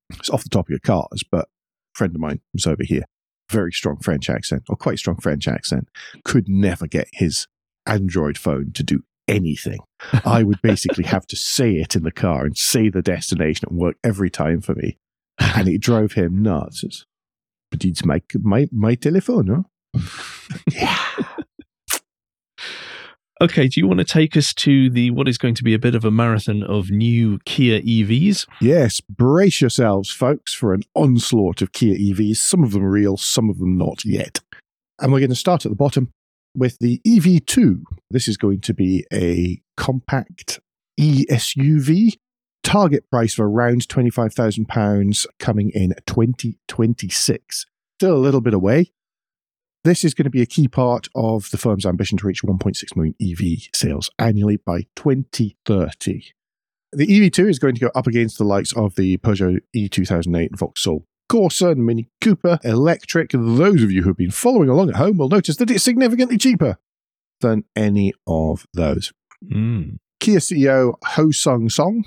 [0.09, 1.47] it's off the top of your cars, but a
[1.93, 3.03] friend of mine who's over here,
[3.49, 5.89] very strong French accent, or quite strong French accent,
[6.23, 7.47] could never get his
[7.85, 9.79] Android phone to do anything.
[10.25, 13.77] I would basically have to say it in the car and say the destination and
[13.77, 14.97] work every time for me.
[15.39, 16.83] And it drove him nuts.
[16.83, 17.05] It's,
[17.71, 20.01] but it's my, my, my telephone, huh?
[20.71, 20.97] yeah.
[23.41, 25.80] Okay, do you want to take us to the what is going to be a
[25.80, 28.45] bit of a marathon of new Kia EVs?
[28.60, 33.49] Yes, brace yourselves, folks, for an onslaught of Kia EVs, some of them real, some
[33.49, 34.41] of them not yet.
[34.99, 36.12] And we're going to start at the bottom
[36.54, 37.84] with the EV2.
[38.12, 40.60] This is going to be a compact
[40.99, 42.17] ESUV,
[42.62, 47.65] Target price of around £25,000 coming in 2026.
[47.97, 48.91] Still a little bit away.
[49.89, 52.95] This is going to be a key part of the firm's ambition to reach 1.6
[52.95, 56.25] million EV sales annually by 2030.
[56.91, 61.08] The EV2 is going to go up against the likes of the Peugeot E2008 Vauxhall
[61.28, 63.32] Corsa and Mini Cooper Electric.
[63.32, 66.38] Those of you who have been following along at home will notice that it's significantly
[66.38, 66.78] cheaper
[67.41, 69.12] than any of those.
[69.43, 69.97] Mm.
[70.19, 72.04] Kia CEO Ho Sung Song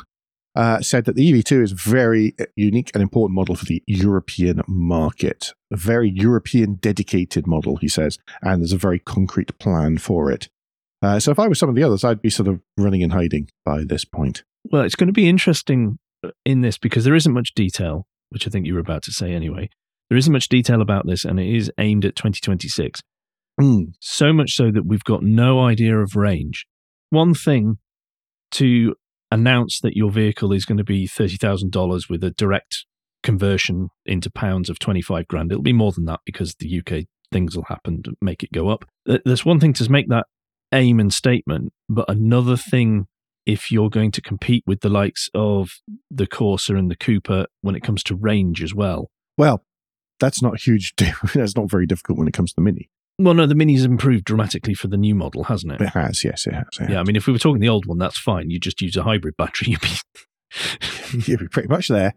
[0.55, 4.63] uh, said that the EV2 is a very unique and important model for the European
[4.67, 5.53] market.
[5.73, 10.49] A very European dedicated model, he says, and there's a very concrete plan for it.
[11.01, 13.13] Uh, so if I was some of the others, I'd be sort of running and
[13.13, 14.45] hiding by this point.
[14.71, 18.47] Well, it's going to be interesting uh, in this because there isn't much detail, which
[18.47, 19.69] I think you were about to say anyway.
[20.09, 23.01] There isn't much detail about this, and it is aimed at 2026.
[23.61, 26.67] Mm, So much so that we've got no idea of range.
[27.11, 27.79] One thing
[28.53, 28.95] to
[29.33, 32.85] announce that your vehicle is going to be $30,000 with a direct
[33.23, 35.51] conversion into pounds of 25 grand.
[35.51, 38.69] It'll be more than that because the UK things will happen to make it go
[38.69, 38.85] up.
[39.07, 40.27] There's one thing to make that
[40.73, 43.07] aim and statement, but another thing
[43.47, 47.75] if you're going to compete with the likes of the Corsa and the Cooper when
[47.75, 49.11] it comes to range as well.
[49.37, 49.65] Well,
[50.21, 50.95] that's not huge.
[50.95, 51.15] Deal.
[51.35, 52.89] That's not very difficult when it comes to the Mini.
[53.19, 55.81] Well, no, the Mini's improved dramatically for the new model, hasn't it?
[55.81, 56.67] It has, yes, it has.
[56.81, 58.51] it Yeah, I mean, if we were talking the old one, that's fine.
[58.51, 59.69] You just use a hybrid battery.
[59.71, 59.89] You'd be
[61.27, 62.15] You're pretty much there.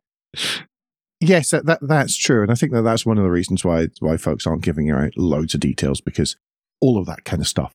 [1.22, 3.88] Yes, that, that that's true, and I think that that's one of the reasons why
[4.00, 6.36] why folks aren't giving you out loads of details because
[6.82, 7.72] all of that kind of stuff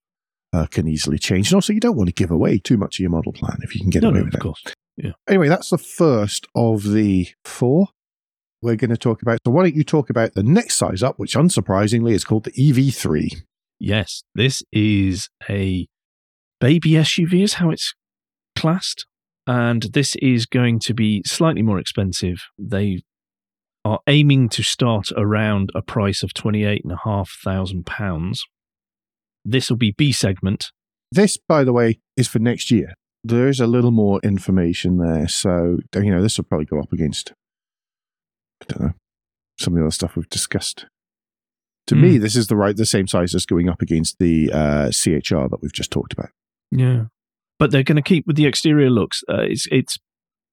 [0.52, 3.00] uh, can easily change, and also you don't want to give away too much of
[3.00, 4.42] your model plan if you can get no, away no, with of it.
[4.42, 4.62] course.
[5.26, 7.88] Anyway, that's the first of the four
[8.62, 9.38] we're going to talk about.
[9.46, 12.52] So why don't you talk about the next size up, which unsurprisingly is called the
[12.56, 13.42] E EV3?
[13.78, 15.86] Yes, this is a
[16.60, 17.94] baby SUV, is how it's
[18.54, 19.06] classed.
[19.46, 22.42] And this is going to be slightly more expensive.
[22.58, 23.00] They
[23.84, 28.38] are aiming to start around a price of £28,500.
[29.44, 30.70] This will be B segment.
[31.10, 32.92] This, by the way, is for next year.
[33.24, 36.92] There is a little more information there, so you know this will probably go up
[36.92, 37.32] against.
[38.62, 38.92] I don't know
[39.58, 40.86] some of the other stuff we've discussed.
[41.86, 42.22] To me, Hmm.
[42.22, 45.58] this is the right, the same size as going up against the uh, CHR that
[45.60, 46.30] we've just talked about.
[46.70, 47.06] Yeah.
[47.58, 49.22] But they're going to keep with the exterior looks.
[49.28, 49.98] Uh, it's it's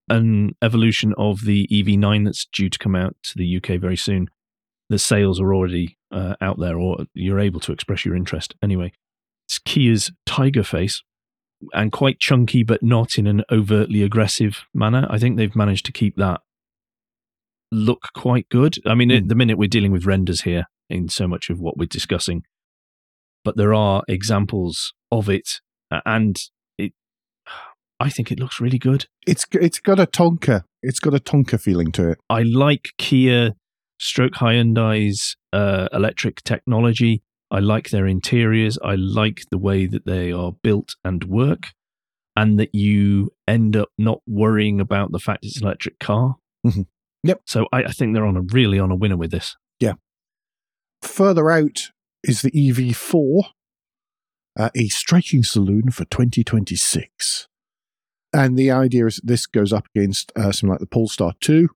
[0.10, 4.30] an evolution of the EV9 that's due to come out to the UK very soon.
[4.90, 8.56] The sales are already uh, out there, or you're able to express your interest.
[8.62, 8.92] Anyway,
[9.48, 11.02] it's Kia's Tiger Face,
[11.74, 15.08] and quite chunky, but not in an overtly aggressive manner.
[15.10, 16.42] I think they've managed to keep that
[17.72, 18.76] look quite good.
[18.86, 19.28] I mean, at Mm.
[19.30, 22.44] the minute we're dealing with renders here in so much of what we're discussing,
[23.44, 25.60] but there are examples of it,
[26.06, 26.38] and
[26.78, 26.94] it.
[28.00, 29.06] I think it looks really good.
[29.26, 30.64] It's it's got a Tonka.
[30.84, 32.20] It's got a Tonka feeling to it.
[32.30, 33.54] I like Kia
[34.00, 37.24] stroke Hyundai's uh, electric technology.
[37.50, 38.78] I like their interiors.
[38.84, 41.72] I like the way that they are built and work.
[42.36, 46.36] and that you end up not worrying about the fact it's an electric car.
[46.64, 46.86] Mhm.
[47.24, 47.42] Yep.
[47.46, 49.56] So I, I think they're on a really on a winner with this.
[49.80, 49.94] Yeah.
[51.02, 51.92] Further out
[52.24, 53.44] is the EV4,
[54.58, 57.48] uh, a striking saloon for 2026.
[58.34, 61.70] And the idea is this goes up against uh, something like the Polestar 2.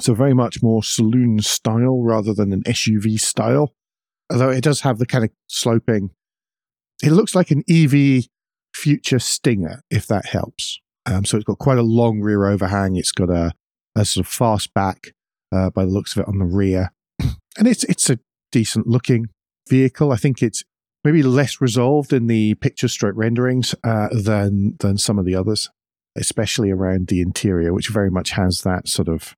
[0.00, 3.74] So very much more saloon style rather than an SUV style.
[4.30, 6.10] Although it does have the kind of sloping.
[7.02, 8.24] It looks like an EV
[8.74, 10.80] future Stinger, if that helps.
[11.06, 12.96] Um, so it's got quite a long rear overhang.
[12.96, 13.52] It's got a,
[13.94, 15.12] a sort of fast back
[15.52, 16.92] uh, by the looks of it on the rear
[17.58, 18.18] and it's it's a
[18.52, 19.28] decent looking
[19.68, 20.12] vehicle.
[20.12, 20.64] I think it's
[21.02, 25.70] maybe less resolved in the picture stroke renderings uh, than than some of the others,
[26.16, 29.34] especially around the interior, which very much has that sort of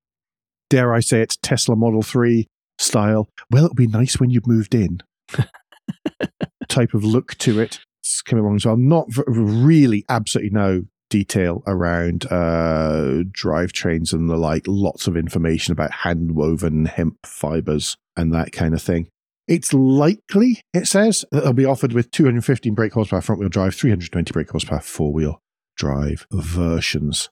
[0.69, 2.47] dare I say it Tesla Model Three
[2.79, 3.27] style.
[3.51, 4.99] Well, it'll be nice when you've moved in.
[6.67, 7.79] type of look to it.
[8.01, 8.77] It's coming along as well.
[8.77, 14.63] Not v- really, absolutely no detail around uh, drivetrains and the like.
[14.67, 19.07] Lots of information about hand woven hemp fibers and that kind of thing.
[19.47, 23.75] It's likely, it says, that they'll be offered with 215 brake horsepower front wheel drive,
[23.75, 25.39] 320 brake horsepower four wheel
[25.77, 27.29] drive versions.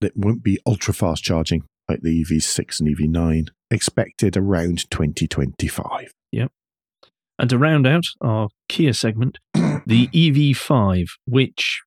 [0.00, 6.12] It won't be ultra fast charging like the EV6 and EV9, expected around 2025.
[6.32, 6.50] Yep.
[7.38, 11.82] And to round out our Kia segment, the EV5, which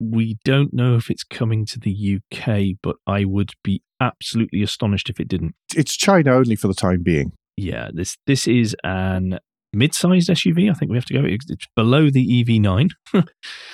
[0.00, 5.10] we don't know if it's coming to the UK, but I would be absolutely astonished
[5.10, 5.54] if it didn't.
[5.74, 7.32] It's China only for the time being.
[7.56, 9.38] Yeah, this this is an
[9.72, 10.70] mid-sized SUV.
[10.70, 11.22] I think we have to go.
[11.24, 12.90] It's below the EV9.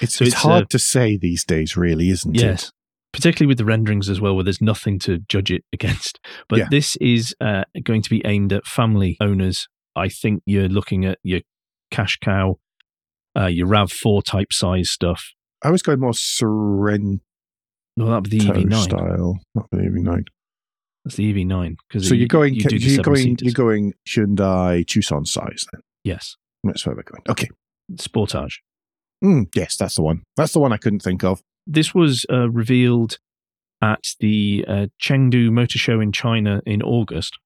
[0.00, 2.72] It's, So it's, it's, hard uh, to say these days, really, isn't yes, it?
[3.12, 6.18] particularly with the renderings as well, where there's nothing to judge it against.
[6.48, 6.68] But Yeah.
[6.70, 9.68] this is uh, going to be aimed at family owners.
[9.94, 11.40] I think you're looking at your
[11.90, 12.58] cash cow,
[13.38, 15.32] uh, your Rav Four type size stuff.
[15.64, 17.20] I was going more Sorento
[17.96, 18.82] No, that'd be the EV9.
[18.82, 20.24] style, not the EV9.
[21.04, 21.76] That's the EV9.
[21.88, 23.44] Because So you're going, you you're going, seaters.
[23.46, 25.66] you're going Hyundai Tucson size.
[25.72, 27.22] Then yes, that's where we're going.
[27.28, 27.48] Okay,
[27.94, 28.58] Sportage.
[29.22, 30.22] Mm, yes, that's the one.
[30.36, 31.40] That's the one I couldn't think of.
[31.66, 33.18] This was uh, revealed
[33.80, 37.38] at the uh, Chengdu Motor Show in China in August.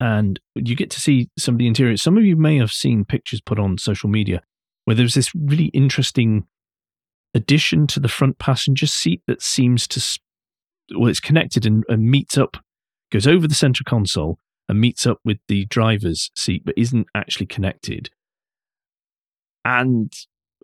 [0.00, 1.96] And you get to see some of the interior.
[1.96, 4.42] Some of you may have seen pictures put on social media
[4.84, 6.46] where there's this really interesting
[7.34, 10.20] addition to the front passenger seat that seems to,
[10.96, 12.58] well, it's connected and, and meets up,
[13.10, 17.46] goes over the center console and meets up with the driver's seat, but isn't actually
[17.46, 18.10] connected.
[19.64, 20.12] And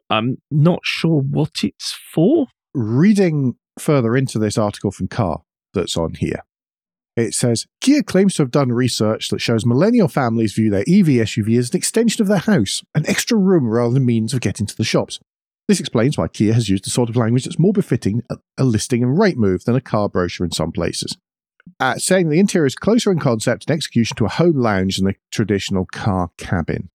[0.08, 2.46] I'm not sure what it's for.
[2.72, 5.42] Reading further into this article from Car
[5.74, 6.44] that's on here,
[7.16, 11.26] it says Kia claims to have done research that shows millennial families view their EV
[11.26, 14.66] SUV as an extension of their house, an extra room rather than means of getting
[14.66, 15.18] to the shops.
[15.70, 18.24] This explains why Kia has used the sort of language that's more befitting
[18.58, 21.16] a, listing and Rightmove than a car brochure in some places.
[21.78, 25.06] Uh, saying the interior is closer in concept and execution to a home lounge than
[25.06, 26.90] a traditional car cabin.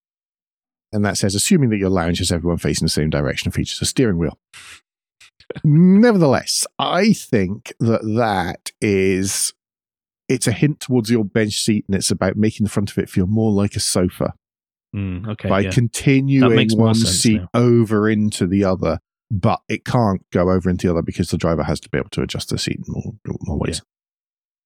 [0.92, 3.82] And that says, assuming that your lounge has everyone facing the same direction and features
[3.82, 4.38] a steering wheel.
[5.64, 9.54] Nevertheless, I think that that is
[10.28, 13.10] it's a hint towards your bench seat, and it's about making the front of it
[13.10, 14.34] feel more like a sofa
[14.96, 15.50] Mm, okay.
[15.50, 15.72] by yeah.
[15.72, 17.50] continuing one seat now.
[17.54, 21.64] over into the other, but it can't go over into the other because the driver
[21.64, 23.82] has to be able to adjust the seat in more, more ways.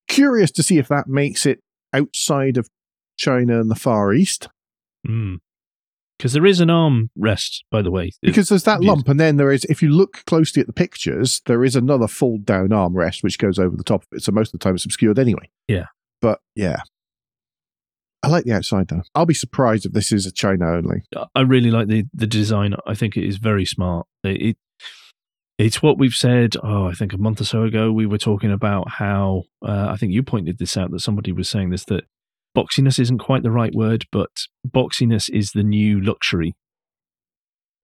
[0.08, 1.62] Curious to see if that makes it
[1.94, 2.70] outside of
[3.18, 4.50] China and the Far East
[6.18, 8.12] Because there is an arm rest, by the way.
[8.22, 9.65] because there's that lump, and then there is.
[9.65, 13.58] If you look closely at the pictures, there is another fold down armrest which goes
[13.58, 14.24] over the top of it.
[14.24, 15.50] So most of the time it's obscured anyway.
[15.68, 15.86] Yeah.
[16.22, 16.82] but yeah.
[18.21, 19.03] I like the outside though.
[19.15, 21.03] I'll be surprised if this is a China only.
[21.36, 22.75] I really like the the design.
[22.86, 24.08] I think it is very smart.
[24.23, 24.58] It, it
[25.58, 26.55] it's what we've said.
[26.63, 29.97] Oh, I think a month or so ago we were talking about how uh, I
[29.97, 32.05] think you pointed this out that somebody was saying this that
[32.58, 34.32] boxiness isn't quite the right word, but
[34.67, 36.55] boxiness is the new luxury.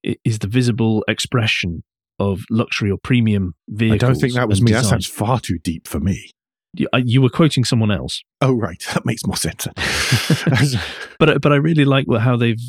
[0.03, 1.83] It is the visible expression
[2.19, 4.03] of luxury or premium vehicles.
[4.03, 4.71] I don't think that was me.
[4.71, 6.31] That sounds far too deep for me.
[6.77, 9.67] You, uh, were quoting someone else, Oh right, that makes more sense.
[11.19, 12.59] but but I really like how they've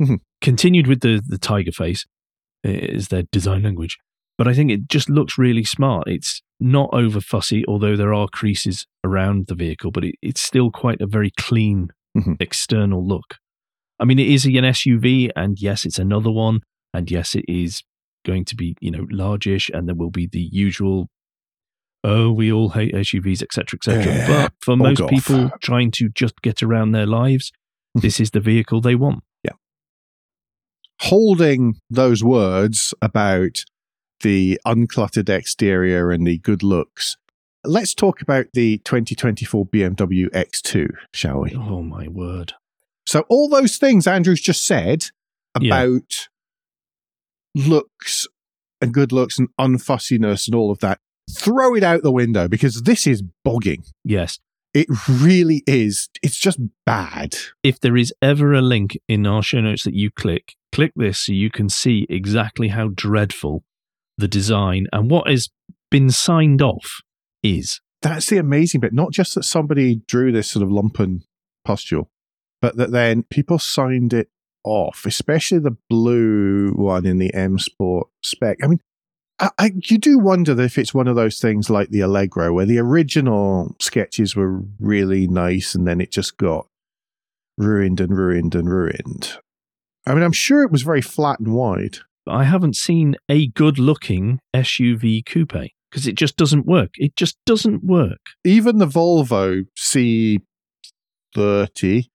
[0.00, 0.18] Mhm.
[0.42, 2.04] continued with the the tiger face
[2.64, 3.96] is their design language.
[4.36, 6.08] But I think it just looks really smart.
[6.08, 10.70] It's not over fussy, although there are creases around the vehicle, but it, it's still
[10.72, 12.36] quite a very clean Mhm.
[12.40, 13.36] external look.
[14.00, 16.60] I mean, it is an SUV, and yes, it's another one,
[16.92, 17.82] and yes, it is
[18.26, 21.08] going to be you know largish, and there will be the usual.
[22.04, 24.04] Oh, we all hate SUVs, etc., etc.
[24.04, 25.10] Yeah, but for most off.
[25.10, 28.00] people trying to just get around their lives, mm-hmm.
[28.00, 29.24] this is the vehicle they want.
[29.42, 29.52] Yeah.
[31.00, 33.64] Holding those words about
[34.20, 37.16] the uncluttered exterior and the good looks,
[37.64, 41.54] let's talk about the 2024 BMW X2, shall we?
[41.54, 42.54] Oh my word!
[43.06, 45.06] So, all those things Andrew's just said
[45.60, 45.82] Yeah.
[45.82, 46.28] about
[47.54, 48.26] looks
[48.80, 51.00] and good looks and unfussiness and all of that,
[51.36, 53.84] throw it out the window because this is bogging.
[54.04, 54.38] Yes.
[54.74, 56.08] It really is.
[56.22, 57.36] It's just bad.
[57.62, 61.20] If there is ever a link in our show notes that you click, click this
[61.20, 63.64] so you can see exactly how dreadful
[64.18, 65.48] the design and what has
[65.90, 67.00] been signed off
[67.42, 67.80] is.
[68.02, 68.92] That's the amazing bit.
[68.92, 71.22] Not just that somebody drew this sort of lumpen
[71.64, 72.10] pustule,
[72.60, 74.28] but that then people signed it
[74.64, 78.58] off, especially the blue one in the M Sport spec.
[78.62, 78.80] I mean,
[79.40, 82.66] I, I, you do wonder if it's one of those things like the Allegro, where
[82.66, 86.66] the original sketches were really nice and then it just got
[87.56, 89.38] ruined and ruined and ruined.
[90.06, 91.98] I mean, I'm sure it was very flat and wide.
[92.24, 96.90] But I haven't seen a good looking SUV coupe because it just doesn't work.
[96.96, 98.20] It just doesn't work.
[98.44, 99.64] Even the Volvo
[101.34, 102.08] C30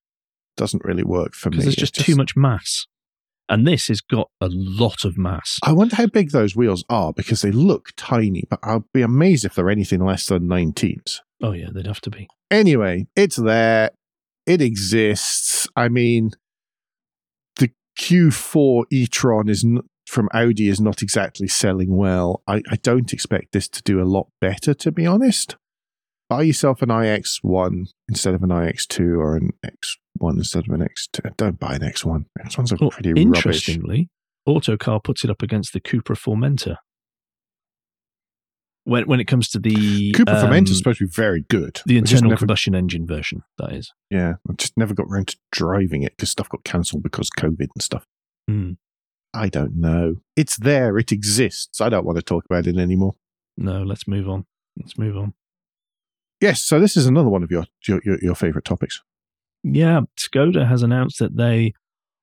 [0.56, 1.58] doesn't really work for me.
[1.58, 2.86] because there's It's just, too much mass.
[3.50, 5.60] And this has got a lot of mass.
[5.64, 9.46] I wonder how big those wheels are because they look tiny, but I'll be amazed
[9.46, 11.20] if they're anything less than 19s.
[11.42, 12.28] Oh, yeah, they'd have to be.
[12.50, 13.92] Anyway, it's there.
[14.46, 15.68] It exists.
[15.76, 16.32] I mean,
[17.58, 22.44] the Q4 e-tron is n- from Audi is not exactly selling well.
[22.48, 25.58] I, I don't expect this to do a lot better, to be honest.
[26.38, 31.38] Buy yourself an iX1 instead of an iX2 or an X1 instead of an X2.
[31.38, 32.26] Don't buy an X1.
[32.44, 33.36] X1's a Well, pretty rubbish.
[33.36, 34.10] interestingly,
[34.48, 36.78] Autocar puts it up against the Cupra Formentor.
[38.86, 41.82] When, when it comes to the Cupra um, Formentor's supposed to be very good.
[41.86, 43.94] the internal never- combustion engine version, that is.
[44.10, 47.68] Yeah, I just never got around to driving it because stuff got cancelled because COVID
[47.76, 48.08] and stuff.
[48.50, 48.72] Hmm.
[49.36, 50.16] I don't know.
[50.36, 50.98] It's there.
[50.98, 51.80] It exists.
[51.80, 53.14] I don't want to talk about it anymore.
[53.56, 54.48] No, let's move on.
[54.76, 55.36] Let's move on.
[56.44, 59.02] Yes, so this is another one of your your, your, favorite topics.
[59.64, 61.74] Yeah, Skoda has announced that they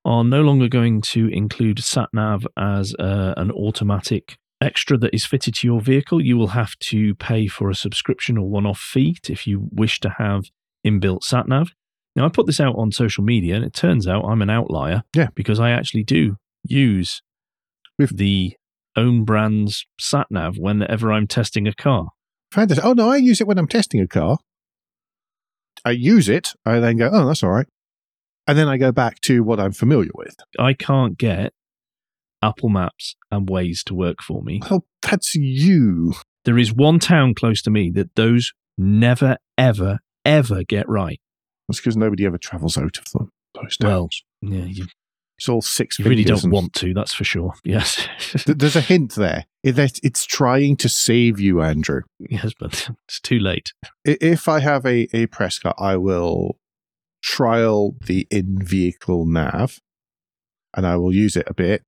[0.05, 5.55] are no longer going to include SatNav as uh, an automatic extra that is fitted
[5.55, 6.21] to your vehicle.
[6.23, 9.99] You will have to pay for a subscription or one off fee if you wish
[10.01, 10.43] to have
[10.85, 11.69] inbuilt SatNav.
[12.15, 15.01] Now, I put this out on social media, and it turns out I'm an outlier.
[15.15, 15.29] Yeah.
[15.33, 17.23] Because I actually do use
[17.97, 18.53] We've- the
[18.95, 22.09] own brand's SatNav whenever I'm testing a car.
[22.51, 22.85] Fantastic.
[22.85, 24.37] Oh no, I use it when I'm testing a car.
[25.83, 26.53] I use it.
[26.65, 27.67] I then go, oh, that's all right,
[28.47, 30.35] and then I go back to what I'm familiar with.
[30.59, 31.53] I can't get
[32.43, 34.61] Apple Maps and Waze to work for me.
[34.69, 36.13] Well, that's you.
[36.45, 41.19] There is one town close to me that those never, ever, ever get right.
[41.67, 43.31] That's because nobody ever travels out of them.
[43.55, 44.23] Those Well, towns.
[44.41, 44.85] Yeah, you,
[45.37, 45.99] it's all six.
[45.99, 47.53] you really don't and- want to, that's for sure.
[47.63, 48.07] Yes.
[48.31, 49.45] Th- There's a hint there.
[49.63, 52.01] That It's trying to save you, Andrew.
[52.19, 53.73] yes, but it's too late.
[54.03, 56.57] If I have a, a press car, I will
[57.21, 59.79] trial the in vehicle nav
[60.75, 61.83] and I will use it a bit.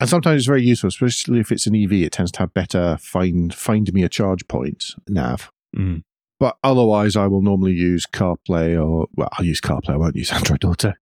[0.00, 1.92] And sometimes it's very useful, especially if it's an EV.
[1.92, 5.50] It tends to have better find find me a charge point nav.
[5.74, 6.02] Mm.
[6.40, 9.90] But otherwise, I will normally use CarPlay or well, I'll use CarPlay.
[9.90, 10.92] I won't use Android Auto.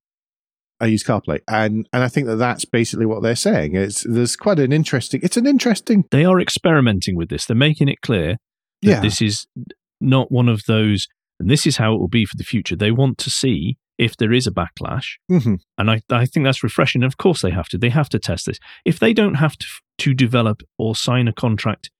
[0.82, 3.74] I use CarPlay, and and I think that that's basically what they're saying.
[3.76, 5.20] It's there's quite an interesting.
[5.22, 6.04] It's an interesting.
[6.10, 7.46] They are experimenting with this.
[7.46, 8.36] They're making it clear
[8.82, 9.46] that Yeah, this is
[10.00, 11.06] not one of those,
[11.38, 12.74] and this is how it will be for the future.
[12.76, 15.06] They want to see if there is a backlash.
[15.30, 15.58] Mhm.
[15.78, 17.04] And I, I think that's refreshing.
[17.04, 17.78] Of course, they have to.
[17.78, 18.58] They have to test this.
[18.84, 19.66] If they don't have to,
[19.98, 21.90] to develop or sign a contract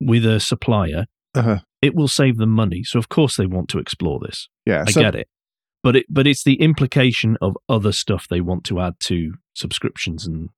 [0.00, 1.60] with a supplier, Uh-huh.
[1.82, 2.84] it will save them money.
[2.84, 4.48] So, of course, they want to explore this.
[4.66, 4.84] yeah.
[4.86, 5.26] I so- get it.
[5.84, 10.26] But it, but it's the implication of other stuff they want to add to subscriptions
[10.26, 10.48] and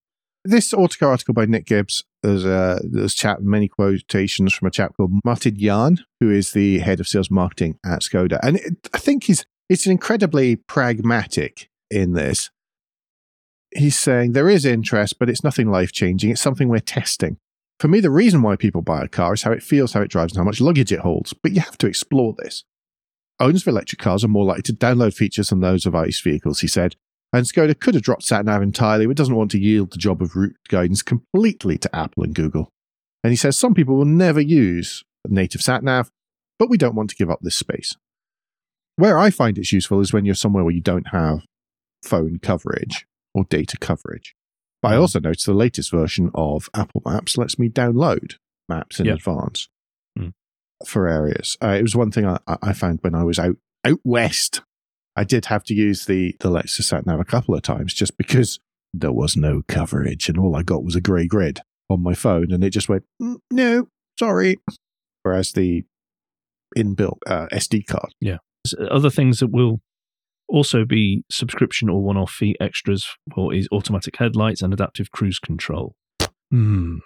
[0.46, 4.70] this Autocar article by Nick Gibbs, there's uh, a there's chat many quotations from a
[4.70, 8.88] chap called Martin Jahn, who is the head of sales marketing at Skoda, and it,
[8.94, 12.50] I think he's it's incredibly pragmatic in this.
[13.74, 16.30] He's saying there is interest, but it's nothing life changing.
[16.30, 17.38] It's something we're testing.
[17.80, 20.10] For me, the reason why people buy a car is how it feels, how it
[20.10, 21.32] drives, and how much luggage it holds.
[21.32, 22.64] But you have to explore this.
[23.38, 26.60] Owners of electric cars are more likely to download features than those of ICE vehicles,
[26.60, 26.96] he said.
[27.32, 30.34] And Skoda could have dropped SatNav entirely, but doesn't want to yield the job of
[30.36, 32.70] route guidance completely to Apple and Google.
[33.22, 36.08] And he says some people will never use native SatNav,
[36.58, 37.96] but we don't want to give up this space.
[38.94, 41.44] Where I find it's useful is when you're somewhere where you don't have
[42.02, 44.34] phone coverage or data coverage.
[44.80, 45.00] But I Mhm.
[45.00, 48.36] also noticed the latest version of Apple Maps lets me download
[48.68, 49.14] maps in Yeah.
[49.14, 49.68] advance Mm.
[50.84, 51.56] For areas.
[51.62, 54.62] Uh, it was one thing I, I found when I was out out west.
[55.14, 58.18] I did have to use the the Lexus sat nav a couple of times just
[58.18, 58.60] because
[58.92, 62.52] there was no coverage, and all I got was a grey grid on my phone,
[62.52, 64.56] and it just went, "Mm, no, sorry.
[65.22, 65.84] Whereas the
[66.76, 68.38] inbuilt uh, SD card, Yeah.
[68.90, 69.80] Other things that will
[70.48, 75.38] also be subscription or one off fee extras for is automatic headlights and adaptive cruise
[75.38, 75.94] control.
[76.50, 76.98] Hmm.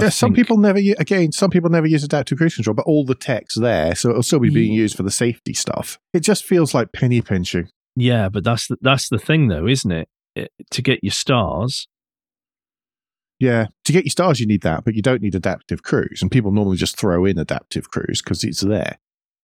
[0.00, 0.78] I yeah, some people never.
[0.98, 4.22] Again, some people never use adaptive cruise control, but all the tech's there, so it'll
[4.22, 5.98] still be being used for the safety stuff.
[6.12, 7.68] It just feels like penny pinching.
[7.96, 10.08] Yeah, but that's the, that's the thing, though, isn't it?
[10.34, 11.88] It- To get your stars,
[13.38, 16.20] Yeah, to get your stars, you need that, but you don't need adaptive cruise.
[16.22, 18.98] And people normally just throw in adaptive cruise because it's there.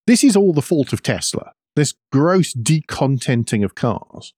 [0.06, 1.52] This is all the fault of Tesla.
[1.74, 4.32] This gross decontenting of cars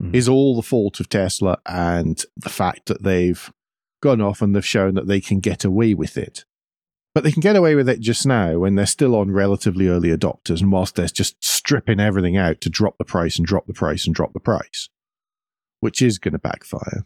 [0.00, 0.14] Hmm.
[0.14, 3.50] is all the fault of Tesla and the fact that they've
[4.00, 6.44] gone off and they've shown that they can get away with it.
[7.14, 10.10] But they can get away with it just now when they're still on relatively early
[10.10, 13.72] adopters and whilst they're just stripping everything out to drop the price and drop the
[13.72, 14.88] price and drop the price,
[15.80, 17.04] which is going to backfire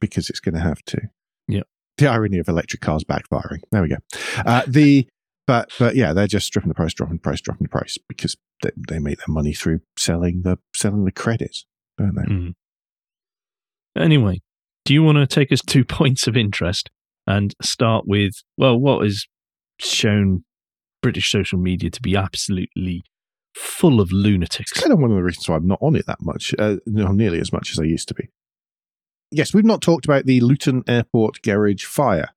[0.00, 1.00] because it's going to have to.
[1.48, 1.62] Yeah.
[1.96, 3.60] The irony of electric cars backfiring.
[3.70, 3.96] There we go.
[4.44, 5.08] Uh, the
[5.46, 8.36] but but yeah, they're just stripping the price, dropping the price, dropping the price because
[8.62, 11.66] they, they make their money through selling the selling the credits,
[11.96, 12.22] don't they?
[12.22, 12.50] Hmm.
[13.96, 14.42] Anyway,
[14.84, 16.90] do you want to take us to points of interest
[17.26, 19.26] and start with, well, what is
[19.78, 20.44] shown
[21.02, 23.02] British social media to be absolutely
[23.54, 24.72] full of lunatics?
[24.72, 26.76] It's kind of one of the reasons why I'm not on it that much, uh,
[26.86, 28.28] not nearly as much as I used to be.
[29.30, 32.28] Yes, we've not talked about the Luton Airport garage fire.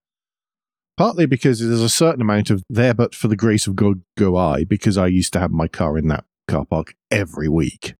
[0.96, 4.36] Partly because there's a certain amount of there, but for the grace of God go
[4.36, 7.94] I, because I used to have my car in that car park every week.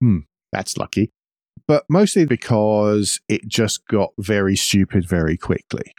[0.00, 0.20] Hmm,
[0.50, 1.10] that's lucky.
[1.66, 5.94] But mostly because it just got very stupid very quickly.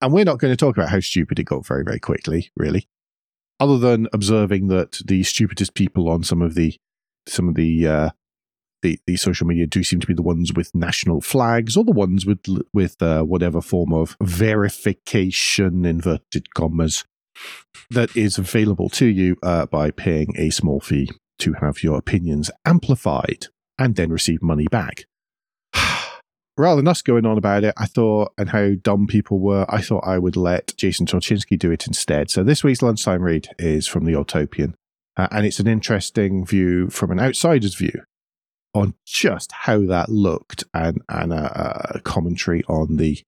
[0.00, 2.88] And we're not going to talk about how stupid it got very, very quickly, really.
[3.58, 6.76] Other than observing that the stupidest people on some of the
[7.26, 8.10] some of the uh,
[8.82, 11.92] the the social media do seem to be the ones with national flags or the
[11.92, 12.40] ones with
[12.72, 17.04] with uh, whatever form of verification inverted commas
[17.90, 22.50] that is available to you uh, by paying a small fee to have your opinions
[22.64, 23.46] amplified
[23.78, 25.04] and then receive money back.
[26.56, 29.82] Rather than us going on about it, I thought, and how dumb people were, I
[29.82, 32.30] thought I would let Jason Torchinsky do it instead.
[32.30, 34.74] So this week's lunchtime read is from the Autopian,
[35.16, 38.02] uh, and it's an interesting view from an outsider's view
[38.74, 43.20] on just how that looked and, and a, a commentary on the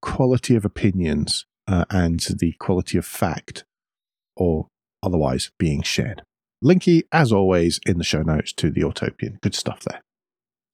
[0.00, 3.64] quality of opinions uh, and the quality of fact
[4.36, 4.68] or
[5.02, 6.22] otherwise being shared.
[6.62, 9.40] Linky, as always, in the show notes to the Autopian.
[9.40, 10.00] Good stuff there.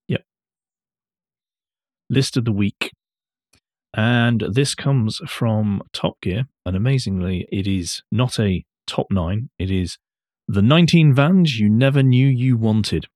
[0.09, 0.23] Yep.
[2.11, 2.93] List of the week.
[3.95, 6.45] And this comes from Top Gear.
[6.67, 9.99] And amazingly, it is not a top nine, it is
[10.49, 13.07] the 19 vans you never knew you wanted.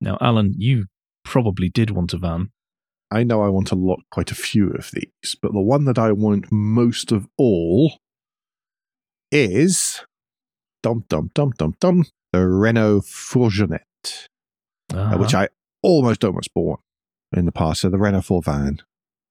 [0.00, 0.86] Now, Alan, you
[1.24, 2.50] probably did want a van.
[3.10, 5.98] I know I want a lot, quite a few of these, but the one that
[5.98, 7.98] I want most of all
[9.30, 10.04] is
[10.84, 14.28] dum dum dum dum dum the Renault Fourgonette,
[14.92, 15.18] uh, Uh-huh.
[15.18, 15.48] which I
[15.82, 16.80] almost almost bought
[17.36, 17.80] in the past.
[17.80, 18.82] So the Renault 4 van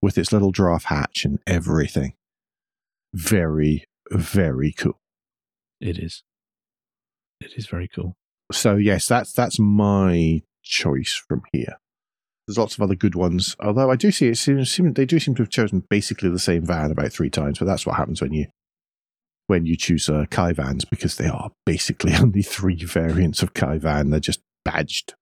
[0.01, 2.13] with its little draft hatch and everything.
[3.13, 4.99] Very, very cool.
[5.79, 6.23] It is.
[7.39, 8.15] It is very cool.
[8.51, 11.77] So yes, that's that's my choice from here.
[12.47, 15.19] There's lots of other good ones, although I do see it seems seem, they do
[15.19, 17.59] seem to have chosen basically the same van about three times.
[17.59, 18.47] But that's what happens when you
[19.47, 23.77] when you choose uh, Kei vans because they are basically only three variants of Kei
[23.77, 24.09] van.
[24.09, 25.13] They're just badged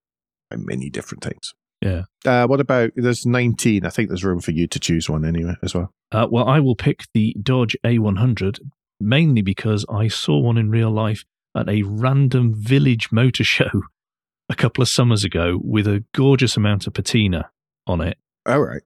[0.50, 1.54] by many different things.
[1.82, 2.04] Yeah.
[2.26, 3.86] Uh, what about there's 19?
[3.86, 5.92] I think there's room for you to choose one anyway as well.
[6.12, 8.60] Uh, well, I will pick the Dodge A100
[9.00, 11.24] mainly because I saw one in real life
[11.58, 13.70] at a random village motor show
[14.50, 17.50] a couple of summers ago with a gorgeous amount of patina
[17.88, 18.84] on it All right.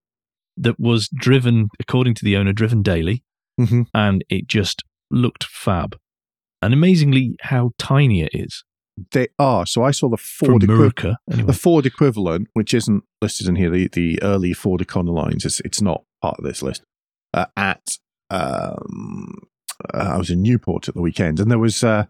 [0.55, 3.23] that was driven, according to the owner, driven daily,
[3.59, 3.83] Mm-hmm.
[3.93, 5.97] and it just looked fab.
[6.62, 8.64] And amazingly, how tiny it is
[9.12, 9.66] They are.
[9.66, 11.18] So I saw the Ford equivalent.
[11.32, 15.60] Anyway, the Ford equivalent, which isn't listed in here, the, the early Ford Econolines, it's,
[15.62, 16.84] it's not part of this list.
[17.34, 17.97] Uh, at
[18.30, 19.47] um,
[19.93, 22.06] uh, I was in Newport at the weekend, and there was uh,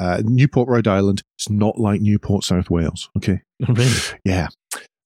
[0.00, 1.22] uh, Newport, Rhode Island.
[1.36, 3.10] It's not like Newport, South Wales.
[3.16, 3.92] Okay, really,
[4.24, 4.48] yeah,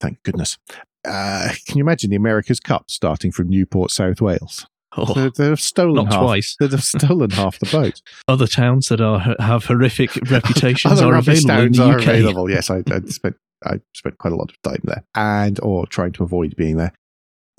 [0.01, 0.59] thank goodness.
[1.05, 4.67] Uh, can you imagine the America's Cup starting from Newport, South Wales?
[4.97, 6.23] Oh, They've, they've stolen not half.
[6.23, 6.57] twice.
[6.61, 8.01] They've stolen half the boat.
[8.29, 12.03] Other towns that are have horrific reputations Other are available in the are UK.
[12.09, 12.51] available.
[12.51, 16.13] Yes, I, I spent I spent quite a lot of time there, and or trying
[16.13, 16.93] to avoid being there.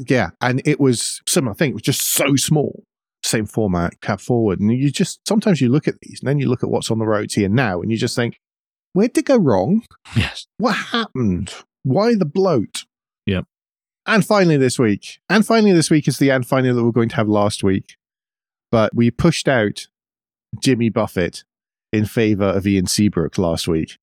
[0.07, 1.71] Yeah, and it was similar thing.
[1.71, 2.83] It was just so small,
[3.23, 6.49] same format, cab forward, and you just sometimes you look at these, and then you
[6.49, 8.37] look at what's on the roads here now, and you just think,
[8.93, 9.83] where did it go wrong?
[10.15, 10.45] Yes.
[10.57, 11.53] What happened?
[11.83, 12.85] Why the bloat?
[14.05, 16.91] And finally, this week, and finally, this week is the and finally that we we're
[16.91, 17.95] going to have last week,
[18.69, 19.87] but we pushed out
[20.59, 21.43] Jimmy Buffett
[21.93, 23.97] in favor of Ian Seabrook last week.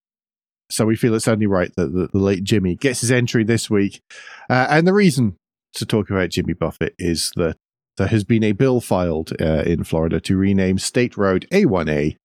[0.70, 3.68] So we feel it's only right that the, the late Jimmy gets his entry this
[3.68, 4.00] week.
[4.48, 5.36] Uh, and the reason
[5.74, 7.56] to talk about Jimmy Buffett is that
[7.96, 12.16] there has been a bill filed uh, in Florida to rename State Road A1A,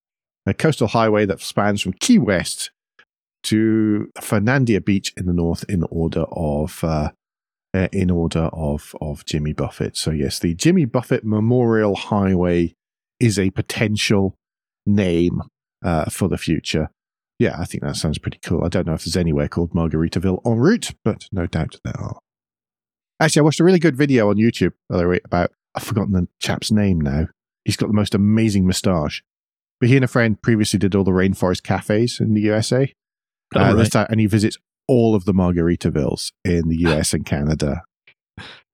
[0.46, 2.70] a coastal highway that spans from Key West
[3.42, 7.10] to Fernandina Beach in the north in order of uh,
[7.76, 9.96] uh, in order of of Jimmy Buffett.
[9.96, 12.74] So yes, the Jimmy Buffett Memorial Highway
[13.20, 14.34] is a potential
[14.86, 15.42] name
[15.84, 16.90] uh, for the future.
[17.38, 18.64] Yeah, I think that sounds pretty cool.
[18.64, 22.18] I don't know if there's anywhere called Margaritaville en route, but no doubt there are.
[23.20, 26.12] Actually, I watched a really good video on YouTube, by the way, about I've forgotten
[26.14, 27.28] the chap's name now.
[27.64, 29.22] He's got the most amazing moustache.
[29.80, 32.92] But he and a friend previously did all the rainforest cafes in the USA.
[33.54, 33.90] Oh, Uh, right.
[33.92, 34.56] time- and he visits
[34.88, 37.82] all of the Margaritavilles in the US and Canada.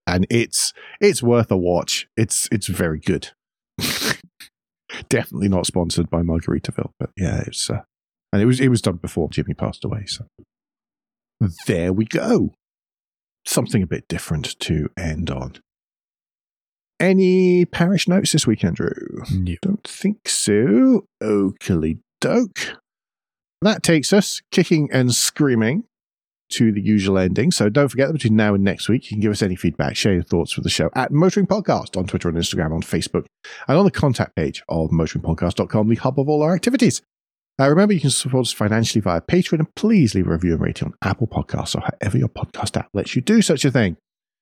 [0.07, 2.09] And it's it's worth a watch.
[2.17, 3.31] It's it's very good.
[5.09, 7.83] Definitely not sponsored by Margaritaville, but yeah, it's uh,
[8.33, 10.05] and it was it was done before Jimmy passed away.
[10.07, 10.27] So
[11.67, 12.53] there we go.
[13.45, 15.55] Something a bit different to end on.
[17.01, 18.93] Any parish notes this week, Andrew?
[19.33, 19.55] No.
[19.61, 21.05] Don't think so.
[21.21, 22.79] Oakley doke.
[23.61, 25.85] That takes us kicking and screaming
[26.53, 27.51] to the usual ending.
[27.51, 29.97] So don't forget that between now and next week, you can give us any feedback,
[29.97, 33.27] share your thoughts with the show at Motoring Podcast on Twitter and Instagram, on Facebook,
[33.69, 37.03] and on the contact page of motoringpodcast.com, the hub of all our activities.
[37.61, 40.63] Uh, remember, you can support us financially via Patreon, and please leave a review and
[40.63, 43.97] rating on Apple Podcasts or however your podcast app lets you do such a thing.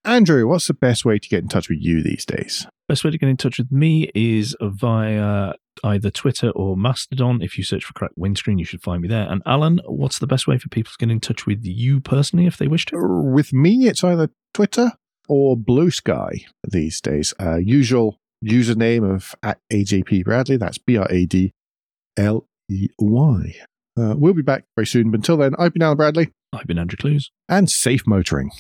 [0.05, 2.67] Andrew, what's the best way to get in touch with you these days?
[2.89, 5.53] Best way to get in touch with me is via
[5.85, 7.43] either Twitter or Mastodon.
[7.43, 9.31] If you search for Crack Windscreen, you should find me there.
[9.31, 12.47] And Alan, what's the best way for people to get in touch with you personally
[12.47, 12.97] if they wish to?
[12.99, 14.93] With me, it's either Twitter
[15.29, 17.35] or Blue Sky these days.
[17.39, 20.57] Uh, usual username of at AJP Bradley.
[20.57, 21.53] That's B R A D
[22.17, 23.55] L E Y.
[23.99, 25.11] Uh, we'll be back very soon.
[25.11, 27.31] But until then, I've been Alan Bradley I've been Andrew Clues.
[27.49, 28.51] and safe motoring.